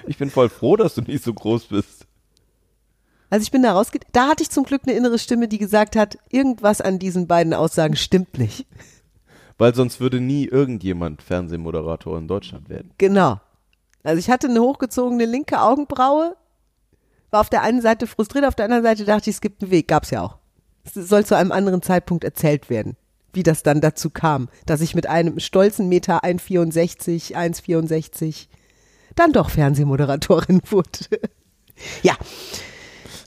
Ich 0.07 0.17
bin 0.17 0.31
voll 0.31 0.49
froh, 0.49 0.77
dass 0.77 0.95
du 0.95 1.03
nicht 1.03 1.23
so 1.23 1.33
groß 1.33 1.67
bist. 1.67 2.07
Also 3.29 3.43
ich 3.45 3.51
bin 3.51 3.63
da 3.63 3.73
rausge... 3.75 4.01
Da 4.13 4.29
hatte 4.29 4.43
ich 4.43 4.51
zum 4.51 4.65
Glück 4.65 4.83
eine 4.87 4.97
innere 4.97 5.19
Stimme, 5.19 5.47
die 5.47 5.59
gesagt 5.59 5.95
hat, 5.95 6.19
irgendwas 6.31 6.81
an 6.81 6.99
diesen 6.99 7.27
beiden 7.29 7.55
Aussagen 7.55 7.95
stimmt 7.97 8.39
nicht. 8.39 8.67
Weil 9.61 9.75
sonst 9.75 10.01
würde 10.01 10.21
nie 10.21 10.47
irgendjemand 10.47 11.23
Fernsehmoderator 11.23 12.17
in 12.19 12.27
Deutschland 12.27 12.69
werden. 12.71 12.93
Genau. 12.99 13.41
Also 14.03 14.19
ich 14.19 14.31
hatte 14.31 14.49
eine 14.49 14.61
hochgezogene 14.63 15.27
linke 15.27 15.61
Augenbraue, 15.61 16.35
war 17.31 17.41
auf 17.43 17.51
der 17.51 17.63
einen 17.63 17.83
Seite 17.83 18.07
frustriert, 18.07 18.47
auf 18.47 18.55
der 18.55 18.65
anderen 18.65 18.83
Seite 18.83 19.05
dachte 19.05 19.29
ich, 19.29 19.37
es 19.37 19.41
gibt 19.43 19.63
einen 19.63 19.71
Weg. 19.71 19.87
Gab's 19.89 20.11
ja 20.11 20.23
auch. 20.23 20.39
Es 20.85 20.95
soll 20.95 21.27
zu 21.27 21.37
einem 21.37 21.53
anderen 21.53 21.83
Zeitpunkt 21.83 22.25
erzählt 22.25 22.71
werden, 22.71 22.97
wie 23.35 23.43
das 23.43 23.63
dann 23.63 23.83
dazu 23.83 24.09
kam, 24.09 24.49
dass 24.65 24.81
ich 24.81 24.95
mit 24.95 25.07
einem 25.07 25.39
stolzen 25.39 25.89
Meter 25.91 26.25
1,64, 26.25 27.35
1,64 27.35 28.47
dann 29.15 29.33
doch 29.33 29.51
Fernsehmoderatorin 29.51 30.63
wurde. 30.71 31.21
ja, 32.03 32.15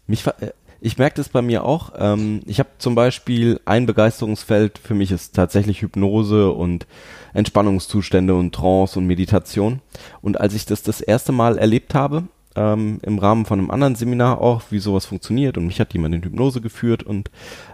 Mich, 0.08 0.24
ver- 0.24 0.42
äh, 0.42 0.52
ich 0.84 0.98
merke 0.98 1.16
das 1.16 1.30
bei 1.30 1.42
mir 1.42 1.63
auch. 1.63 1.94
Ähm, 1.98 2.42
ich 2.46 2.60
habe 2.60 2.70
zum 2.78 2.94
Beispiel 2.94 3.62
ein 3.63 3.86
Begeisterungsfeld 3.86 4.78
für 4.78 4.93
mich 4.93 5.12
ist 5.12 5.34
tatsächlich 5.34 5.82
Hypnose 5.82 6.52
und 6.52 6.88
Entspannungszustände 7.34 8.36
und 8.36 8.54
Trance 8.54 9.00
und 9.00 9.08
Meditation. 9.08 9.80
Und 10.22 10.41
als 10.41 10.54
ich 10.54 10.65
das 10.65 10.84
das 10.84 11.00
erste 11.00 11.32
Mal 11.32 11.58
erlebt 11.58 11.96
habe, 11.96 12.24
ähm, 12.58 13.00
im 13.02 13.17
Rahmen 13.17 13.46
von 13.46 13.60
einem 13.60 13.72
anderen 13.72 13.96
Seminar 13.96 14.41
auch, 14.41 14.63
wie 14.72 14.80
sowas 14.80 15.06
funktioniert 15.06 15.58
und 15.58 15.67
mich 15.67 15.80
hat 15.80 15.93
jemand 15.93 16.15
in 16.15 16.24
Hypnose 16.24 16.60
geführt 16.60 17.02
und 17.02 17.32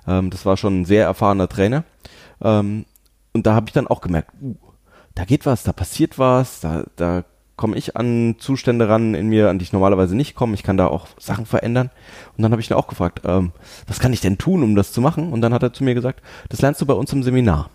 ähm, 0.08 0.30
das 0.30 0.46
war 0.46 0.56
schon 0.56 0.82
ein 0.82 0.86
sehr 0.86 1.06
erfahrener 1.06 1.50
Trainer. 1.50 1.86
Ähm, 2.42 2.86
und 3.34 3.48
da 3.48 3.56
habe 3.56 3.66
ich 3.70 3.74
dann 3.74 3.88
auch 3.88 4.02
gemerkt, 4.02 4.36
uh, 4.40 4.56
da 5.16 5.26
geht 5.26 5.48
was, 5.48 5.64
da 5.64 5.74
passiert 5.74 6.20
was, 6.20 6.60
da, 6.60 6.84
da 6.96 7.26
komme 7.60 7.76
ich 7.76 7.98
an 7.98 8.38
Zustände 8.40 8.88
ran 8.88 9.14
in 9.14 9.28
mir, 9.28 9.50
an 9.50 9.60
die 9.60 9.64
ich 9.64 9.74
normalerweise 9.74 10.16
nicht 10.16 10.34
komme. 10.34 10.54
Ich 10.54 10.64
kann 10.64 10.78
da 10.78 10.88
auch 10.88 11.08
Sachen 11.20 11.46
verändern. 11.46 11.90
Und 12.38 12.42
dann 12.42 12.54
habe 12.54 12.62
ich 12.62 12.72
ihn 12.72 12.74
auch 12.78 12.88
gefragt, 12.88 13.24
ähm, 13.26 13.52
was 13.86 14.00
kann 14.00 14.14
ich 14.14 14.22
denn 14.22 14.38
tun, 14.38 14.64
um 14.64 14.78
das 14.78 14.94
zu 14.94 15.02
machen? 15.02 15.34
Und 15.34 15.42
dann 15.42 15.54
hat 15.54 15.62
er 15.62 15.74
zu 15.74 15.84
mir 15.84 15.94
gesagt, 15.94 16.22
das 16.48 16.62
lernst 16.62 16.80
du 16.80 16.86
bei 16.86 16.94
uns 16.94 17.12
im 17.12 17.22
Seminar. 17.22 17.70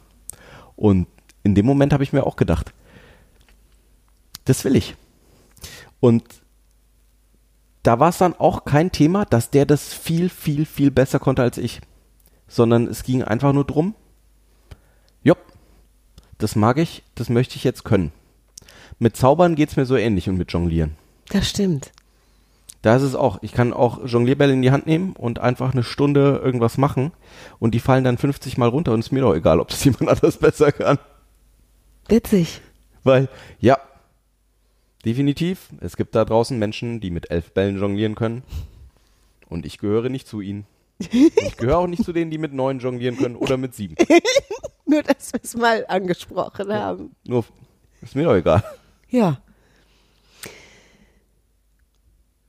Und 0.75 1.07
in 1.43 1.55
dem 1.55 1.67
Moment 1.67 1.93
habe 1.93 2.03
ich 2.03 2.15
mir 2.15 2.25
auch 2.25 2.37
gedacht, 2.37 2.73
das 4.47 4.65
will 4.65 4.75
ich. 4.75 4.97
Und 6.01 6.25
da 7.83 8.01
war 8.01 8.09
es 8.09 8.17
dann 8.17 8.33
auch 8.33 8.65
kein 8.65 8.91
Thema, 8.91 9.27
dass 9.27 9.51
der 9.51 9.67
das 9.67 9.93
viel, 9.93 10.31
viel, 10.31 10.65
viel 10.65 10.93
besser 10.93 11.19
konnte 11.19 11.43
als 11.43 11.59
ich. 11.59 11.83
Sondern 12.49 12.87
es 12.87 13.03
ging 13.03 13.23
einfach 13.23 13.53
nur 13.53 13.67
drum, 13.67 13.95
jopp, 15.23 15.45
das 16.39 16.57
mag 16.57 16.79
ich, 16.79 17.03
das 17.17 17.29
möchte 17.29 17.57
ich 17.57 17.65
jetzt 17.65 17.85
können. 17.85 18.13
Mit 18.99 19.17
Zaubern 19.17 19.55
geht's 19.55 19.77
mir 19.77 19.87
so 19.87 19.97
ähnlich 19.97 20.29
und 20.29 20.37
mit 20.39 20.53
Jonglieren. 20.53 20.97
das 21.31 21.49
stimmt. 21.49 21.93
Da 22.83 22.97
ist 22.97 23.03
es 23.03 23.15
auch. 23.15 23.39
Ich 23.41 23.53
kann 23.53 23.73
auch 23.73 24.05
Jonglierbälle 24.05 24.53
in 24.53 24.61
die 24.61 24.71
Hand 24.71 24.87
nehmen 24.87 25.15
und 25.17 25.39
einfach 25.39 25.73
eine 25.73 25.83
Stunde 25.83 26.43
irgendwas 26.45 26.77
machen 26.77 27.13
und 27.59 27.75
die 27.75 27.81
fallen 27.81 28.05
dann 28.05 28.19
50 28.19 28.59
Mal 28.59 28.69
runter 28.69 28.93
und 28.93 29.01
ist 29.01 29.11
mir 29.11 29.23
doch 29.23 29.35
egal, 29.35 29.59
ob 29.59 29.69
das 29.69 29.83
jemand 29.85 30.09
anders 30.09 30.37
besser 30.37 30.71
kann. 30.71 30.99
Witzig. 32.09 32.61
Weil, 33.03 33.29
ja, 33.59 33.79
definitiv, 35.07 35.69
es 35.81 35.97
gibt 35.97 36.15
da 36.15 36.27
draußen 36.27 36.59
Menschen, 36.59 37.01
die 37.01 37.11
mit 37.11 37.31
elf 37.31 37.53
Bällen 37.53 37.79
jonglieren 37.79 38.15
können 38.15 38.43
und 39.49 39.65
ich 39.65 39.79
gehöre 39.79 40.11
nicht 40.11 40.29
zu 40.29 40.41
ihnen. 40.43 40.67
Ich 41.11 41.57
gehöre 41.57 41.79
auch 41.79 41.87
nicht 41.87 42.05
zu 42.05 42.13
denen, 42.13 42.31
die 42.31 42.39
mit 42.39 42.53
neun 42.53 42.79
jonglieren 42.81 43.17
können 43.17 43.37
oder 43.37 43.57
mit 43.57 43.75
sieben. 43.75 43.95
Nur, 44.87 45.03
dass 45.03 45.33
wir 45.33 45.41
es 45.43 45.57
mal 45.57 45.85
angesprochen 45.89 46.73
haben. 46.73 47.17
Nur, 47.25 47.45
ist 48.03 48.15
mir 48.15 48.25
doch 48.25 48.35
egal. 48.35 48.63
Ja. 49.15 49.39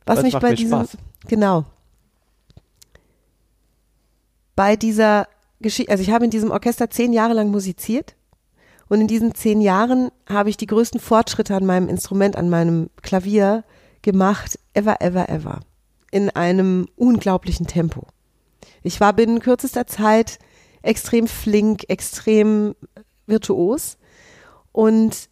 Was 0.08 0.16
Das 0.16 0.24
mich 0.24 0.40
bei 0.40 0.56
diesem, 0.56 0.80
Spaß. 0.80 0.98
genau, 1.28 1.66
bei 4.56 4.76
dieser 4.76 5.28
Geschichte, 5.60 5.92
also 5.92 6.02
ich 6.02 6.10
habe 6.10 6.26
in 6.26 6.32
diesem 6.32 6.50
Orchester 6.50 6.90
zehn 6.90 7.14
Jahre 7.14 7.34
lang 7.34 7.50
musiziert 7.50 8.16
und 8.88 9.00
in 9.00 9.08
diesen 9.08 9.36
zehn 9.36 9.62
Jahren 9.62 10.10
habe 10.28 10.50
ich 10.50 10.58
die 10.58 10.66
größten 10.66 11.00
Fortschritte 11.00 11.56
an 11.56 11.68
meinem 11.68 11.88
Instrument, 11.88 12.36
an 12.36 12.50
meinem 12.50 12.90
Klavier 13.04 13.64
gemacht, 14.02 14.58
ever, 14.74 15.02
ever, 15.02 15.30
ever. 15.30 15.60
In 16.10 16.32
einem 16.32 16.88
unglaublichen 16.96 17.68
Tempo. 17.68 18.08
Ich 18.82 19.00
war 19.00 19.14
binnen 19.14 19.40
kürzester 19.40 19.86
Zeit 19.86 20.40
extrem 20.82 21.28
flink, 21.28 21.84
extrem 21.90 22.76
virtuos 23.28 23.98
und 24.72 25.30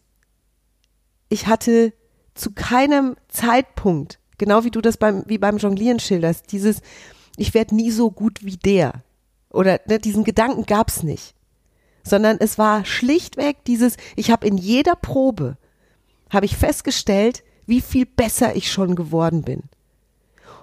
ich 1.34 1.48
hatte 1.48 1.92
zu 2.34 2.52
keinem 2.52 3.16
Zeitpunkt, 3.26 4.20
genau 4.38 4.62
wie 4.62 4.70
du 4.70 4.80
das 4.80 4.98
beim, 4.98 5.24
wie 5.26 5.38
beim 5.38 5.56
Jonglieren 5.56 5.98
schilderst, 5.98 6.52
dieses, 6.52 6.80
ich 7.36 7.54
werde 7.54 7.74
nie 7.74 7.90
so 7.90 8.12
gut 8.12 8.44
wie 8.44 8.56
der. 8.56 9.02
Oder 9.50 9.80
ne, 9.86 9.98
diesen 9.98 10.22
Gedanken 10.22 10.64
gab's 10.64 11.02
nicht. 11.02 11.34
Sondern 12.04 12.36
es 12.38 12.56
war 12.56 12.84
schlichtweg 12.84 13.64
dieses, 13.64 13.96
ich 14.14 14.30
habe 14.30 14.46
in 14.46 14.56
jeder 14.56 14.94
Probe, 14.94 15.56
habe 16.30 16.46
ich 16.46 16.56
festgestellt, 16.56 17.42
wie 17.66 17.80
viel 17.80 18.06
besser 18.06 18.54
ich 18.54 18.70
schon 18.70 18.94
geworden 18.94 19.42
bin. 19.42 19.64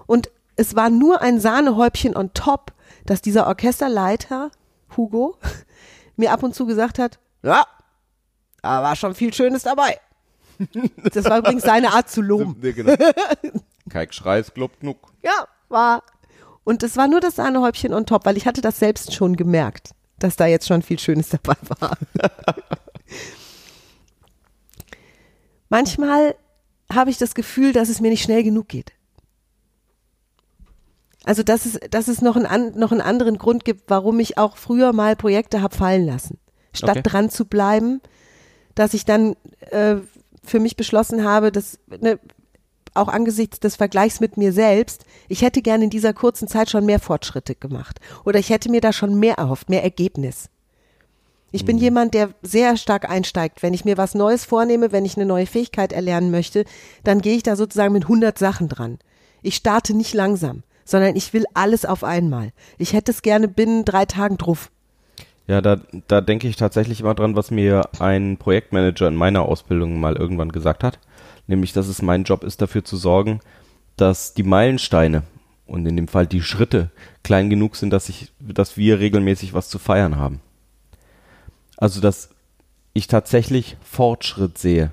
Und 0.06 0.30
es 0.56 0.74
war 0.74 0.88
nur 0.88 1.20
ein 1.20 1.38
Sahnehäubchen 1.38 2.16
on 2.16 2.32
top, 2.32 2.72
dass 3.04 3.20
dieser 3.20 3.46
Orchesterleiter, 3.46 4.50
Hugo, 4.96 5.36
mir 6.16 6.32
ab 6.32 6.42
und 6.42 6.54
zu 6.54 6.64
gesagt 6.64 6.98
hat, 6.98 7.18
ja, 7.42 7.66
da 8.62 8.82
war 8.82 8.96
schon 8.96 9.14
viel 9.14 9.34
Schönes 9.34 9.64
dabei. 9.64 9.98
Das 11.12 11.24
war 11.24 11.38
übrigens 11.38 11.62
seine 11.62 11.92
Art 11.92 12.10
zu 12.10 12.22
loben. 12.22 12.56
Nee, 12.62 12.72
genau. 12.72 12.94
Kein 13.88 14.12
Schreis, 14.12 14.52
glob 14.54 14.78
genug. 14.80 14.96
Ja, 15.22 15.46
war. 15.68 16.02
Und 16.64 16.82
es 16.82 16.96
war 16.96 17.08
nur 17.08 17.20
das 17.20 17.36
Sahnehäubchen 17.36 17.92
on 17.92 18.06
top, 18.06 18.24
weil 18.24 18.36
ich 18.36 18.46
hatte 18.46 18.60
das 18.60 18.78
selbst 18.78 19.12
schon 19.14 19.36
gemerkt, 19.36 19.90
dass 20.18 20.36
da 20.36 20.46
jetzt 20.46 20.68
schon 20.68 20.82
viel 20.82 20.98
Schönes 20.98 21.28
dabei 21.30 21.56
war. 21.80 21.96
Manchmal 25.68 26.34
habe 26.92 27.10
ich 27.10 27.18
das 27.18 27.34
Gefühl, 27.34 27.72
dass 27.72 27.88
es 27.88 28.00
mir 28.00 28.10
nicht 28.10 28.22
schnell 28.22 28.42
genug 28.42 28.68
geht. 28.68 28.92
Also, 31.24 31.42
dass 31.42 31.66
es, 31.66 31.78
dass 31.90 32.08
es 32.08 32.20
noch, 32.20 32.36
einen, 32.36 32.78
noch 32.78 32.92
einen 32.92 33.00
anderen 33.00 33.38
Grund 33.38 33.64
gibt, 33.64 33.88
warum 33.88 34.18
ich 34.20 34.38
auch 34.38 34.56
früher 34.56 34.92
mal 34.92 35.16
Projekte 35.16 35.62
habe 35.62 35.74
fallen 35.74 36.04
lassen. 36.04 36.38
Statt 36.74 36.98
Okay. 36.98 37.02
dran 37.02 37.30
zu 37.30 37.44
bleiben, 37.44 38.00
dass 38.74 38.94
ich 38.94 39.04
dann 39.04 39.36
äh, 39.70 39.96
für 40.44 40.60
mich 40.60 40.76
beschlossen 40.76 41.24
habe, 41.24 41.52
dass 41.52 41.78
ne, 42.00 42.18
auch 42.94 43.08
angesichts 43.08 43.60
des 43.60 43.76
Vergleichs 43.76 44.20
mit 44.20 44.36
mir 44.36 44.52
selbst, 44.52 45.04
ich 45.28 45.42
hätte 45.42 45.62
gerne 45.62 45.84
in 45.84 45.90
dieser 45.90 46.12
kurzen 46.12 46.48
Zeit 46.48 46.70
schon 46.70 46.84
mehr 46.84 47.00
Fortschritte 47.00 47.54
gemacht. 47.54 48.00
Oder 48.24 48.38
ich 48.38 48.50
hätte 48.50 48.70
mir 48.70 48.80
da 48.80 48.92
schon 48.92 49.18
mehr 49.18 49.38
erhofft, 49.38 49.70
mehr 49.70 49.82
Ergebnis. 49.82 50.48
Ich 51.54 51.66
bin 51.66 51.76
jemand, 51.76 52.14
der 52.14 52.30
sehr 52.40 52.78
stark 52.78 53.08
einsteigt. 53.08 53.62
Wenn 53.62 53.74
ich 53.74 53.84
mir 53.84 53.98
was 53.98 54.14
Neues 54.14 54.44
vornehme, 54.44 54.90
wenn 54.90 55.04
ich 55.04 55.16
eine 55.16 55.26
neue 55.26 55.46
Fähigkeit 55.46 55.92
erlernen 55.92 56.30
möchte, 56.30 56.64
dann 57.04 57.20
gehe 57.20 57.36
ich 57.36 57.42
da 57.42 57.56
sozusagen 57.56 57.92
mit 57.92 58.04
100 58.04 58.38
Sachen 58.38 58.68
dran. 58.68 58.98
Ich 59.42 59.56
starte 59.56 59.94
nicht 59.94 60.14
langsam, 60.14 60.62
sondern 60.86 61.14
ich 61.14 61.34
will 61.34 61.44
alles 61.52 61.84
auf 61.84 62.04
einmal. 62.04 62.52
Ich 62.78 62.94
hätte 62.94 63.10
es 63.10 63.20
gerne 63.20 63.48
binnen 63.48 63.84
drei 63.84 64.06
Tagen 64.06 64.38
drauf. 64.38 64.70
Ja, 65.46 65.60
da, 65.60 65.80
da 66.06 66.20
denke 66.20 66.48
ich 66.48 66.56
tatsächlich 66.56 67.00
immer 67.00 67.14
dran, 67.14 67.36
was 67.36 67.50
mir 67.50 67.88
ein 67.98 68.36
Projektmanager 68.36 69.08
in 69.08 69.16
meiner 69.16 69.42
Ausbildung 69.42 69.98
mal 69.98 70.16
irgendwann 70.16 70.52
gesagt 70.52 70.84
hat. 70.84 70.98
Nämlich, 71.46 71.72
dass 71.72 71.88
es 71.88 72.00
mein 72.00 72.24
Job 72.24 72.44
ist, 72.44 72.62
dafür 72.62 72.84
zu 72.84 72.96
sorgen, 72.96 73.40
dass 73.96 74.34
die 74.34 74.44
Meilensteine 74.44 75.24
und 75.66 75.86
in 75.86 75.96
dem 75.96 76.08
Fall 76.08 76.26
die 76.26 76.42
Schritte 76.42 76.90
klein 77.24 77.50
genug 77.50 77.76
sind, 77.76 77.90
dass 77.90 78.08
ich, 78.08 78.32
dass 78.40 78.76
wir 78.76 79.00
regelmäßig 79.00 79.52
was 79.52 79.68
zu 79.68 79.78
feiern 79.78 80.16
haben. 80.16 80.40
Also, 81.76 82.00
dass 82.00 82.30
ich 82.92 83.06
tatsächlich 83.06 83.76
Fortschritt 83.82 84.58
sehe. 84.58 84.92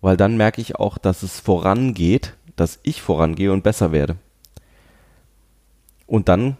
Weil 0.00 0.16
dann 0.16 0.36
merke 0.36 0.60
ich 0.60 0.76
auch, 0.76 0.98
dass 0.98 1.22
es 1.22 1.40
vorangeht, 1.40 2.34
dass 2.56 2.80
ich 2.82 3.02
vorangehe 3.02 3.52
und 3.52 3.62
besser 3.62 3.92
werde. 3.92 4.16
Und 6.06 6.28
dann 6.28 6.56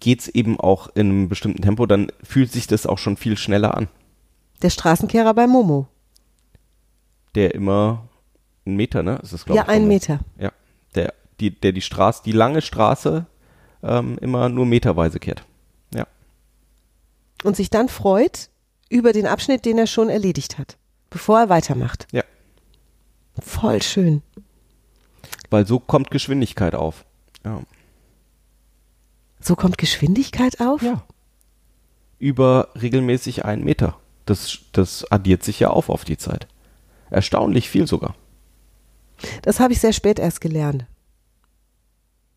geht's 0.00 0.28
eben 0.28 0.58
auch 0.58 0.88
in 0.94 1.08
einem 1.08 1.28
bestimmten 1.28 1.62
Tempo, 1.62 1.86
dann 1.86 2.10
fühlt 2.22 2.50
sich 2.50 2.66
das 2.66 2.86
auch 2.86 2.98
schon 2.98 3.16
viel 3.16 3.36
schneller 3.36 3.76
an. 3.76 3.88
Der 4.62 4.70
Straßenkehrer 4.70 5.34
bei 5.34 5.46
Momo. 5.46 5.86
Der 7.34 7.54
immer 7.54 8.08
einen 8.66 8.76
Meter, 8.76 9.02
ne? 9.02 9.20
Ist 9.22 9.32
das, 9.32 9.44
Ja, 9.46 9.62
ich, 9.62 9.68
einen 9.68 9.88
Meter. 9.88 10.20
Ja, 10.38 10.52
der 10.94 11.14
die, 11.40 11.50
der 11.50 11.72
die 11.72 11.80
Straße, 11.80 12.22
die 12.24 12.32
lange 12.32 12.62
Straße 12.62 13.26
ähm, 13.82 14.18
immer 14.20 14.48
nur 14.48 14.66
meterweise 14.66 15.18
kehrt. 15.18 15.44
Ja. 15.94 16.06
Und 17.42 17.56
sich 17.56 17.70
dann 17.70 17.88
freut 17.88 18.50
über 18.88 19.12
den 19.12 19.26
Abschnitt, 19.26 19.64
den 19.64 19.78
er 19.78 19.86
schon 19.86 20.08
erledigt 20.08 20.58
hat, 20.58 20.76
bevor 21.08 21.40
er 21.40 21.48
weitermacht. 21.48 22.06
Ja. 22.12 22.22
Voll 23.40 23.80
schön. 23.82 24.22
Weil 25.48 25.66
so 25.66 25.78
kommt 25.78 26.10
Geschwindigkeit 26.10 26.74
auf. 26.74 27.04
Ja. 27.44 27.62
So 29.40 29.56
kommt 29.56 29.78
Geschwindigkeit 29.78 30.60
auf? 30.60 30.82
ja. 30.82 31.02
Über 32.18 32.68
regelmäßig 32.80 33.46
einen 33.46 33.64
Meter. 33.64 33.96
Das, 34.26 34.58
das 34.72 35.10
addiert 35.10 35.42
sich 35.42 35.58
ja 35.58 35.70
auf 35.70 35.88
auf 35.88 36.04
die 36.04 36.18
Zeit. 36.18 36.46
Erstaunlich 37.08 37.70
viel 37.70 37.86
sogar. 37.86 38.14
Das 39.42 39.58
habe 39.58 39.72
ich 39.72 39.80
sehr 39.80 39.94
spät 39.94 40.18
erst 40.18 40.42
gelernt. 40.42 40.84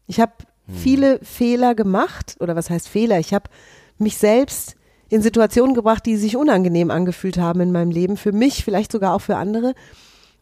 Ich 0.08 0.20
habe 0.20 0.32
viele 0.68 1.20
Fehler 1.24 1.76
gemacht, 1.76 2.38
oder 2.40 2.56
was 2.56 2.70
heißt 2.70 2.88
Fehler? 2.88 3.20
Ich 3.20 3.34
habe 3.34 3.50
mich 3.98 4.18
selbst 4.18 4.76
in 5.10 5.22
Situationen 5.22 5.76
gebracht, 5.76 6.06
die 6.06 6.18
sich 6.18 6.38
unangenehm 6.38 6.90
angefühlt 6.90 7.38
haben 7.38 7.60
in 7.62 7.72
meinem 7.72 7.92
Leben, 7.92 8.18
für 8.18 8.32
mich, 8.32 8.64
vielleicht 8.64 8.92
sogar 8.92 9.14
auch 9.14 9.22
für 9.22 9.36
andere, 9.36 9.76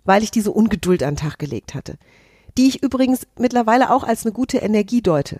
weil 0.05 0.23
ich 0.23 0.31
diese 0.31 0.51
Ungeduld 0.51 1.03
an 1.03 1.15
den 1.15 1.21
Tag 1.21 1.39
gelegt 1.39 1.73
hatte. 1.73 1.95
Die 2.57 2.67
ich 2.67 2.83
übrigens 2.83 3.27
mittlerweile 3.37 3.91
auch 3.91 4.03
als 4.03 4.25
eine 4.25 4.33
gute 4.33 4.57
Energie 4.57 5.01
deute. 5.01 5.39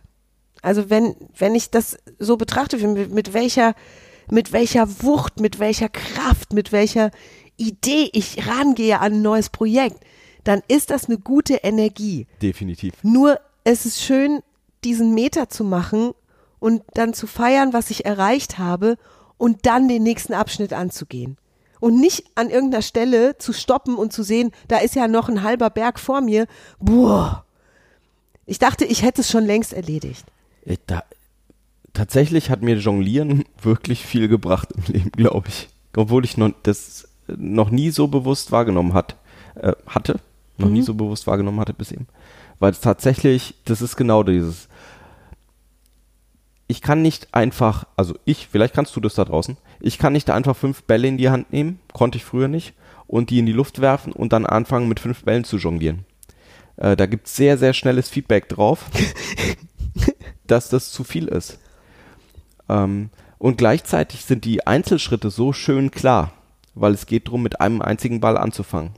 Also 0.61 0.89
wenn, 0.89 1.15
wenn 1.37 1.55
ich 1.55 1.71
das 1.71 1.97
so 2.19 2.37
betrachte, 2.37 2.77
mit, 2.87 3.11
mit 3.11 3.33
welcher, 3.33 3.73
mit 4.29 4.51
welcher 4.51 4.87
Wucht, 5.01 5.39
mit 5.39 5.59
welcher 5.59 5.89
Kraft, 5.89 6.53
mit 6.53 6.71
welcher 6.71 7.11
Idee 7.57 8.09
ich 8.13 8.47
rangehe 8.47 8.99
an 8.99 9.13
ein 9.13 9.21
neues 9.21 9.49
Projekt, 9.49 10.03
dann 10.43 10.61
ist 10.67 10.89
das 10.89 11.05
eine 11.05 11.17
gute 11.17 11.55
Energie. 11.55 12.27
Definitiv. 12.41 12.93
Nur 13.03 13.39
es 13.63 13.85
ist 13.85 14.01
schön, 14.01 14.41
diesen 14.83 15.13
Meter 15.13 15.49
zu 15.49 15.63
machen 15.63 16.13
und 16.59 16.83
dann 16.93 17.13
zu 17.13 17.27
feiern, 17.27 17.73
was 17.73 17.91
ich 17.91 18.05
erreicht 18.05 18.57
habe 18.57 18.97
und 19.37 19.65
dann 19.65 19.87
den 19.87 20.03
nächsten 20.03 20.33
Abschnitt 20.33 20.73
anzugehen. 20.73 21.37
Und 21.79 21.99
nicht 21.99 22.25
an 22.35 22.51
irgendeiner 22.51 22.83
Stelle 22.83 23.37
zu 23.39 23.53
stoppen 23.53 23.95
und 23.95 24.13
zu 24.13 24.21
sehen, 24.21 24.51
da 24.67 24.77
ist 24.77 24.93
ja 24.93 25.07
noch 25.07 25.29
ein 25.29 25.41
halber 25.41 25.71
Berg 25.71 25.99
vor 25.99 26.21
mir. 26.21 26.45
Boah. 26.79 27.43
Ich 28.45 28.59
dachte, 28.59 28.85
ich 28.85 29.01
hätte 29.01 29.21
es 29.21 29.31
schon 29.31 29.45
längst 29.45 29.73
erledigt. 29.73 30.25
Äh, 30.65 30.77
Da, 30.87 31.03
tatsächlich 31.93 32.49
hat 32.49 32.61
mir 32.61 32.77
Jonglieren 32.77 33.45
wirklich 33.61 34.05
viel 34.05 34.27
gebracht 34.27 34.69
im 34.75 34.93
Leben, 34.93 35.11
glaube 35.11 35.49
ich. 35.49 35.69
Obwohl 35.95 36.23
ich 36.25 36.37
noch, 36.37 36.51
das 36.63 37.07
noch 37.27 37.69
nie 37.69 37.91
so 37.91 38.07
bewusst 38.07 38.51
wahrgenommen 38.51 38.93
hat, 38.93 39.15
äh, 39.55 39.73
hatte, 39.87 40.19
noch 40.57 40.69
nie 40.69 40.81
so 40.81 40.93
bewusst 40.93 41.27
wahrgenommen 41.27 41.59
hatte 41.59 41.73
bis 41.73 41.91
eben. 41.91 42.07
Weil 42.59 42.71
es 42.71 42.79
tatsächlich, 42.79 43.55
das 43.65 43.81
ist 43.81 43.95
genau 43.95 44.23
dieses. 44.23 44.67
Ich 46.67 46.81
kann 46.81 47.01
nicht 47.01 47.33
einfach, 47.33 47.85
also 47.97 48.15
ich, 48.23 48.47
vielleicht 48.47 48.73
kannst 48.73 48.95
du 48.95 49.01
das 49.01 49.15
da 49.15 49.25
draußen, 49.25 49.57
ich 49.81 49.97
kann 49.97 50.13
nicht 50.13 50.29
einfach 50.29 50.55
fünf 50.55 50.83
Bälle 50.83 51.07
in 51.07 51.17
die 51.17 51.29
Hand 51.29 51.51
nehmen, 51.51 51.79
konnte 51.91 52.17
ich 52.17 52.23
früher 52.23 52.47
nicht, 52.47 52.73
und 53.07 53.29
die 53.29 53.39
in 53.39 53.45
die 53.45 53.51
Luft 53.51 53.81
werfen 53.81 54.13
und 54.13 54.31
dann 54.31 54.45
anfangen 54.45 54.87
mit 54.87 55.01
fünf 55.01 55.23
Bällen 55.25 55.43
zu 55.43 55.57
jonglieren. 55.57 56.05
Äh, 56.77 56.95
da 56.95 57.07
gibt 57.07 57.27
es 57.27 57.35
sehr, 57.35 57.57
sehr 57.57 57.73
schnelles 57.73 58.09
Feedback 58.09 58.47
drauf, 58.47 58.85
dass 60.51 60.69
das 60.69 60.91
zu 60.91 61.03
viel 61.03 61.27
ist. 61.27 61.59
Ähm, 62.69 63.09
und 63.37 63.57
gleichzeitig 63.57 64.23
sind 64.23 64.45
die 64.45 64.67
Einzelschritte 64.67 65.31
so 65.31 65.53
schön 65.53 65.91
klar, 65.91 66.33
weil 66.75 66.93
es 66.93 67.05
geht 67.05 67.27
darum, 67.27 67.41
mit 67.41 67.59
einem 67.59 67.81
einzigen 67.81 68.19
Ball 68.19 68.37
anzufangen. 68.37 68.91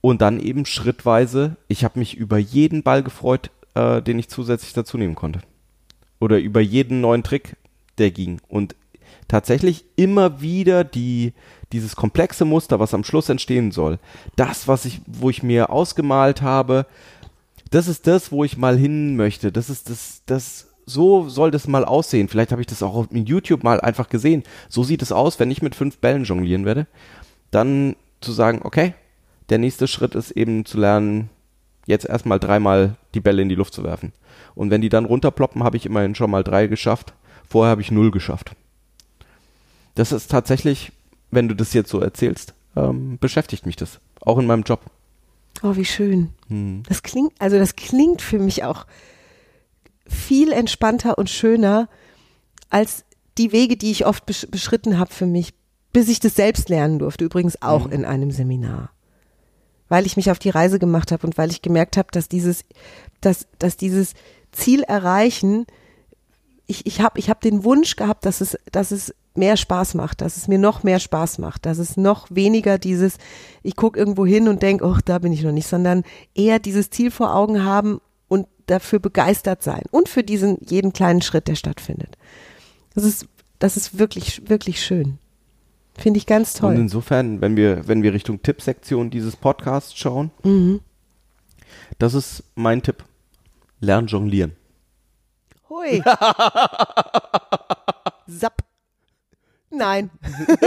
Und 0.00 0.22
dann 0.22 0.40
eben 0.40 0.64
schrittweise, 0.64 1.56
ich 1.68 1.84
habe 1.84 1.98
mich 1.98 2.16
über 2.16 2.38
jeden 2.38 2.82
Ball 2.82 3.02
gefreut, 3.02 3.50
äh, 3.74 4.00
den 4.00 4.18
ich 4.18 4.28
zusätzlich 4.28 4.72
dazu 4.72 4.96
nehmen 4.96 5.14
konnte. 5.14 5.40
Oder 6.20 6.38
über 6.38 6.60
jeden 6.60 7.00
neuen 7.00 7.22
Trick, 7.22 7.56
der 7.98 8.10
ging. 8.10 8.40
Und 8.48 8.76
tatsächlich 9.28 9.84
immer 9.96 10.40
wieder 10.40 10.84
die, 10.84 11.32
dieses 11.72 11.96
komplexe 11.96 12.44
Muster, 12.44 12.80
was 12.80 12.94
am 12.94 13.04
Schluss 13.04 13.28
entstehen 13.28 13.72
soll, 13.72 13.98
das, 14.36 14.68
was 14.68 14.84
ich, 14.84 15.00
wo 15.06 15.30
ich 15.30 15.42
mir 15.42 15.70
ausgemalt 15.70 16.42
habe, 16.42 16.86
das 17.70 17.88
ist 17.88 18.06
das, 18.06 18.32
wo 18.32 18.44
ich 18.44 18.56
mal 18.56 18.76
hin 18.76 19.16
möchte. 19.16 19.52
Das 19.52 19.70
ist 19.70 19.88
das, 19.88 20.22
das, 20.26 20.68
so 20.86 21.28
soll 21.28 21.50
das 21.50 21.68
mal 21.68 21.84
aussehen. 21.84 22.28
Vielleicht 22.28 22.52
habe 22.52 22.60
ich 22.60 22.66
das 22.66 22.82
auch 22.82 22.94
auf 22.94 23.06
YouTube 23.10 23.62
mal 23.62 23.80
einfach 23.80 24.08
gesehen. 24.08 24.42
So 24.68 24.82
sieht 24.82 25.02
es 25.02 25.12
aus, 25.12 25.38
wenn 25.38 25.50
ich 25.50 25.62
mit 25.62 25.74
fünf 25.74 25.98
Bällen 25.98 26.24
jonglieren 26.24 26.64
werde. 26.64 26.86
Dann 27.50 27.96
zu 28.20 28.32
sagen, 28.32 28.60
okay, 28.64 28.94
der 29.48 29.58
nächste 29.58 29.88
Schritt 29.88 30.14
ist 30.14 30.32
eben 30.32 30.64
zu 30.64 30.78
lernen, 30.78 31.30
jetzt 31.86 32.06
erstmal 32.06 32.38
dreimal 32.38 32.96
die 33.14 33.20
Bälle 33.20 33.42
in 33.42 33.48
die 33.48 33.54
Luft 33.54 33.74
zu 33.74 33.84
werfen. 33.84 34.12
Und 34.54 34.70
wenn 34.70 34.80
die 34.80 34.88
dann 34.88 35.04
runterploppen, 35.04 35.64
habe 35.64 35.76
ich 35.76 35.86
immerhin 35.86 36.14
schon 36.14 36.30
mal 36.30 36.44
drei 36.44 36.66
geschafft. 36.66 37.14
Vorher 37.48 37.70
habe 37.70 37.82
ich 37.82 37.90
null 37.90 38.10
geschafft. 38.10 38.52
Das 39.94 40.12
ist 40.12 40.30
tatsächlich, 40.30 40.92
wenn 41.30 41.48
du 41.48 41.54
das 41.54 41.72
jetzt 41.72 41.90
so 41.90 42.00
erzählst, 42.00 42.54
ähm, 42.76 43.18
beschäftigt 43.18 43.66
mich 43.66 43.76
das. 43.76 44.00
Auch 44.20 44.38
in 44.38 44.46
meinem 44.46 44.62
Job. 44.62 44.80
Oh, 45.62 45.76
wie 45.76 45.84
schön. 45.84 46.30
Hm. 46.48 46.82
Das 46.88 47.02
klingt, 47.02 47.32
also 47.38 47.58
das 47.58 47.76
klingt 47.76 48.22
für 48.22 48.38
mich 48.38 48.64
auch 48.64 48.86
viel 50.06 50.52
entspannter 50.52 51.18
und 51.18 51.30
schöner 51.30 51.88
als 52.70 53.04
die 53.38 53.52
Wege, 53.52 53.76
die 53.76 53.90
ich 53.90 54.06
oft 54.06 54.26
besch 54.26 54.46
beschritten 54.50 54.98
habe 54.98 55.12
für 55.12 55.26
mich, 55.26 55.54
bis 55.92 56.08
ich 56.08 56.20
das 56.20 56.34
selbst 56.34 56.68
lernen 56.68 56.98
durfte. 56.98 57.24
Übrigens 57.24 57.60
auch 57.62 57.90
in 57.90 58.04
einem 58.04 58.30
Seminar. 58.30 58.90
Weil 59.88 60.06
ich 60.06 60.16
mich 60.16 60.30
auf 60.30 60.38
die 60.38 60.50
Reise 60.50 60.78
gemacht 60.78 61.12
habe 61.12 61.26
und 61.26 61.36
weil 61.36 61.50
ich 61.50 61.62
gemerkt 61.62 61.96
habe, 61.96 62.08
dass 62.12 62.28
dieses, 62.28 62.64
dass, 63.20 63.46
dass 63.58 63.76
dieses 63.76 64.14
Ziel 64.52 64.82
erreichen, 64.82 65.66
ich, 66.66 66.86
ich 66.86 67.00
habe 67.00 67.18
ich 67.18 67.28
hab 67.28 67.40
den 67.40 67.64
Wunsch 67.64 67.96
gehabt, 67.96 68.24
dass 68.24 68.40
es, 68.40 68.56
dass 68.70 68.92
es 68.92 69.14
mehr 69.34 69.56
Spaß 69.56 69.94
macht, 69.94 70.20
dass 70.20 70.36
es 70.36 70.48
mir 70.48 70.58
noch 70.58 70.82
mehr 70.82 70.98
Spaß 70.98 71.38
macht, 71.38 71.64
dass 71.66 71.78
es 71.78 71.96
noch 71.96 72.26
weniger 72.30 72.78
dieses, 72.78 73.16
ich 73.62 73.76
gucke 73.76 73.98
irgendwo 73.98 74.26
hin 74.26 74.48
und 74.48 74.62
denke, 74.62 74.84
oh, 74.84 74.96
da 75.04 75.18
bin 75.18 75.32
ich 75.32 75.42
noch 75.42 75.52
nicht, 75.52 75.68
sondern 75.68 76.02
eher 76.34 76.58
dieses 76.58 76.90
Ziel 76.90 77.10
vor 77.10 77.34
Augen 77.34 77.64
haben 77.64 78.00
und 78.28 78.46
dafür 78.66 78.98
begeistert 78.98 79.62
sein 79.62 79.82
und 79.90 80.08
für 80.08 80.22
diesen 80.24 80.58
jeden 80.60 80.92
kleinen 80.92 81.22
Schritt, 81.22 81.46
der 81.48 81.54
stattfindet. 81.54 82.16
Das 82.94 83.04
ist, 83.04 83.26
das 83.60 83.76
ist 83.76 83.98
wirklich, 83.98 84.48
wirklich 84.48 84.82
schön. 84.84 85.18
Finde 85.96 86.18
ich 86.18 86.26
ganz 86.26 86.54
Und 86.56 86.60
toll. 86.60 86.74
insofern, 86.76 87.40
wenn 87.40 87.56
wir, 87.56 87.86
wenn 87.86 88.02
wir 88.02 88.12
Richtung 88.12 88.42
Tippsektion 88.42 89.10
dieses 89.10 89.36
Podcasts 89.36 89.96
schauen, 89.96 90.30
Mhm. 90.42 90.80
das 91.98 92.14
ist 92.14 92.42
mein 92.56 92.82
Tipp. 92.82 93.04
Lern 93.80 94.06
jonglieren. 94.06 94.52
Hui. 95.68 96.02
Nein. 99.90 100.10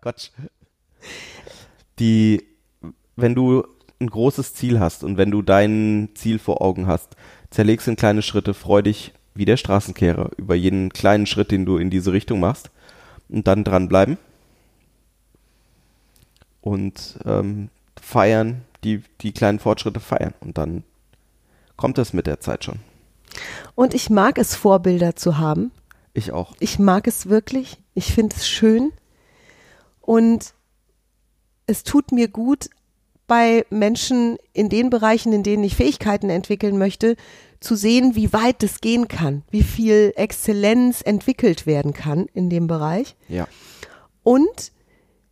Quatsch. 0.00 0.30
Die, 1.98 2.46
wenn 3.16 3.34
du 3.34 3.64
ein 4.00 4.08
großes 4.08 4.54
Ziel 4.54 4.80
hast 4.80 5.04
und 5.04 5.18
wenn 5.18 5.30
du 5.30 5.42
dein 5.42 6.10
Ziel 6.14 6.38
vor 6.38 6.62
Augen 6.62 6.86
hast, 6.86 7.16
zerlegst 7.50 7.88
in 7.88 7.96
kleine 7.96 8.22
Schritte, 8.22 8.54
freu 8.54 8.82
dich 8.82 9.12
wie 9.34 9.44
der 9.44 9.56
Straßenkehrer 9.56 10.30
über 10.36 10.54
jeden 10.54 10.90
kleinen 10.90 11.26
Schritt, 11.26 11.50
den 11.50 11.66
du 11.66 11.76
in 11.78 11.90
diese 11.90 12.12
Richtung 12.12 12.40
machst 12.40 12.70
und 13.28 13.46
dann 13.46 13.64
dranbleiben. 13.64 14.18
und 16.60 17.18
ähm, 17.24 17.70
feiern, 18.00 18.62
die, 18.84 19.02
die 19.20 19.32
kleinen 19.32 19.58
Fortschritte 19.58 20.00
feiern. 20.00 20.34
Und 20.40 20.58
dann 20.58 20.84
kommt 21.76 21.98
das 21.98 22.12
mit 22.12 22.26
der 22.26 22.40
Zeit 22.40 22.64
schon. 22.64 22.80
Und 23.74 23.94
ich 23.94 24.10
mag 24.10 24.38
es, 24.38 24.54
Vorbilder 24.54 25.16
zu 25.16 25.38
haben. 25.38 25.70
Ich 26.18 26.32
auch. 26.32 26.54
Ich 26.58 26.78
mag 26.78 27.06
es 27.06 27.28
wirklich. 27.28 27.78
Ich 27.94 28.12
finde 28.12 28.34
es 28.36 28.48
schön. 28.48 28.92
Und 30.00 30.52
es 31.66 31.84
tut 31.84 32.12
mir 32.12 32.28
gut, 32.28 32.70
bei 33.28 33.66
Menschen 33.70 34.38
in 34.52 34.68
den 34.68 34.90
Bereichen, 34.90 35.32
in 35.32 35.44
denen 35.44 35.62
ich 35.62 35.76
Fähigkeiten 35.76 36.30
entwickeln 36.30 36.78
möchte, 36.78 37.14
zu 37.60 37.76
sehen, 37.76 38.16
wie 38.16 38.32
weit 38.32 38.62
es 38.62 38.80
gehen 38.80 39.06
kann, 39.06 39.42
wie 39.50 39.62
viel 39.62 40.12
Exzellenz 40.16 41.02
entwickelt 41.02 41.66
werden 41.66 41.92
kann 41.92 42.26
in 42.32 42.50
dem 42.50 42.66
Bereich. 42.66 43.16
Ja. 43.28 43.46
Und 44.22 44.72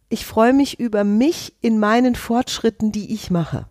ich 0.09 0.27
freue 0.27 0.53
mich 0.53 0.79
über 0.79 1.05
mich 1.05 1.55
in 1.63 1.79
meinen 1.79 2.15
Fortschritten, 2.15 2.93
die 2.93 3.13
ich 3.13 3.31
mache. 3.31 3.67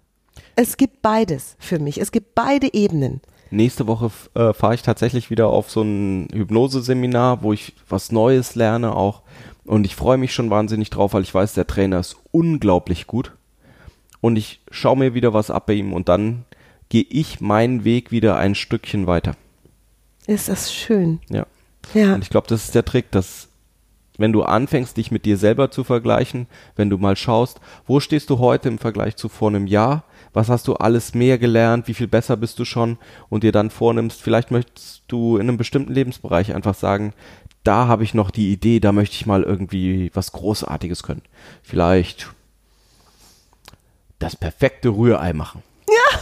Es 0.55 0.75
gibt 0.75 1.01
beides 1.01 1.55
für 1.59 1.79
mich. 1.79 1.99
Es 1.99 2.11
gibt 2.11 2.35
beide 2.35 2.73
Ebenen. 2.73 3.21
Nächste 3.51 3.87
Woche 3.87 4.11
äh, 4.33 4.53
fahre 4.53 4.75
ich 4.75 4.81
tatsächlich 4.81 5.29
wieder 5.29 5.47
auf 5.47 5.69
so 5.69 5.81
ein 5.81 6.27
Hypnoseseminar, 6.33 7.43
wo 7.43 7.53
ich 7.53 7.73
was 7.87 8.11
Neues 8.11 8.55
lerne 8.55 8.95
auch. 8.95 9.21
Und 9.65 9.85
ich 9.85 9.95
freue 9.95 10.17
mich 10.17 10.33
schon 10.33 10.49
wahnsinnig 10.49 10.89
drauf, 10.89 11.13
weil 11.13 11.23
ich 11.23 11.33
weiß, 11.33 11.53
der 11.53 11.67
Trainer 11.67 11.99
ist 11.99 12.17
unglaublich 12.31 13.07
gut. 13.07 13.31
Und 14.21 14.35
ich 14.35 14.61
schaue 14.71 14.97
mir 14.97 15.13
wieder 15.13 15.33
was 15.33 15.51
ab 15.51 15.67
bei 15.67 15.73
ihm 15.73 15.93
und 15.93 16.09
dann 16.09 16.45
gehe 16.89 17.05
ich 17.09 17.41
meinen 17.41 17.83
Weg 17.83 18.11
wieder 18.11 18.37
ein 18.37 18.55
Stückchen 18.55 19.07
weiter. 19.07 19.35
Ist 20.27 20.49
das 20.49 20.73
schön. 20.73 21.19
Ja. 21.29 21.45
Ja. 21.93 22.15
Und 22.15 22.23
ich 22.23 22.29
glaube, 22.29 22.47
das 22.47 22.65
ist 22.65 22.75
der 22.75 22.85
Trick, 22.85 23.11
dass 23.11 23.49
wenn 24.17 24.31
du 24.31 24.43
anfängst, 24.43 24.97
dich 24.97 25.11
mit 25.11 25.25
dir 25.25 25.37
selber 25.37 25.71
zu 25.71 25.83
vergleichen, 25.83 26.47
wenn 26.75 26.89
du 26.89 26.97
mal 26.97 27.15
schaust, 27.15 27.59
wo 27.85 27.99
stehst 27.99 28.29
du 28.29 28.39
heute 28.39 28.69
im 28.69 28.77
Vergleich 28.77 29.15
zu 29.17 29.29
vor 29.29 29.49
einem 29.49 29.67
Jahr, 29.67 30.03
was 30.35 30.49
hast 30.49 30.67
du 30.67 30.73
alles 30.73 31.15
mehr 31.15 31.37
gelernt, 31.37 31.87
wie 31.87 31.93
viel 31.93 32.07
besser 32.07 32.35
bist 32.35 32.59
du 32.59 32.65
schon 32.65 32.97
und 33.29 33.43
dir 33.43 33.53
dann 33.53 33.69
vornimmst, 33.69 34.21
vielleicht 34.21 34.51
möchtest 34.51 35.03
du 35.07 35.37
in 35.37 35.47
einem 35.47 35.57
bestimmten 35.57 35.93
Lebensbereich 35.93 36.53
einfach 36.53 36.75
sagen, 36.75 37.13
da 37.63 37.87
habe 37.87 38.03
ich 38.03 38.13
noch 38.13 38.31
die 38.31 38.51
Idee, 38.51 38.79
da 38.79 38.91
möchte 38.91 39.15
ich 39.15 39.25
mal 39.25 39.43
irgendwie 39.43 40.11
was 40.13 40.33
Großartiges 40.33 41.03
können. 41.03 41.21
Vielleicht 41.63 42.31
das 44.19 44.35
perfekte 44.35 44.89
Rührei 44.89 45.31
machen. 45.33 45.63
Ja. 45.87 46.19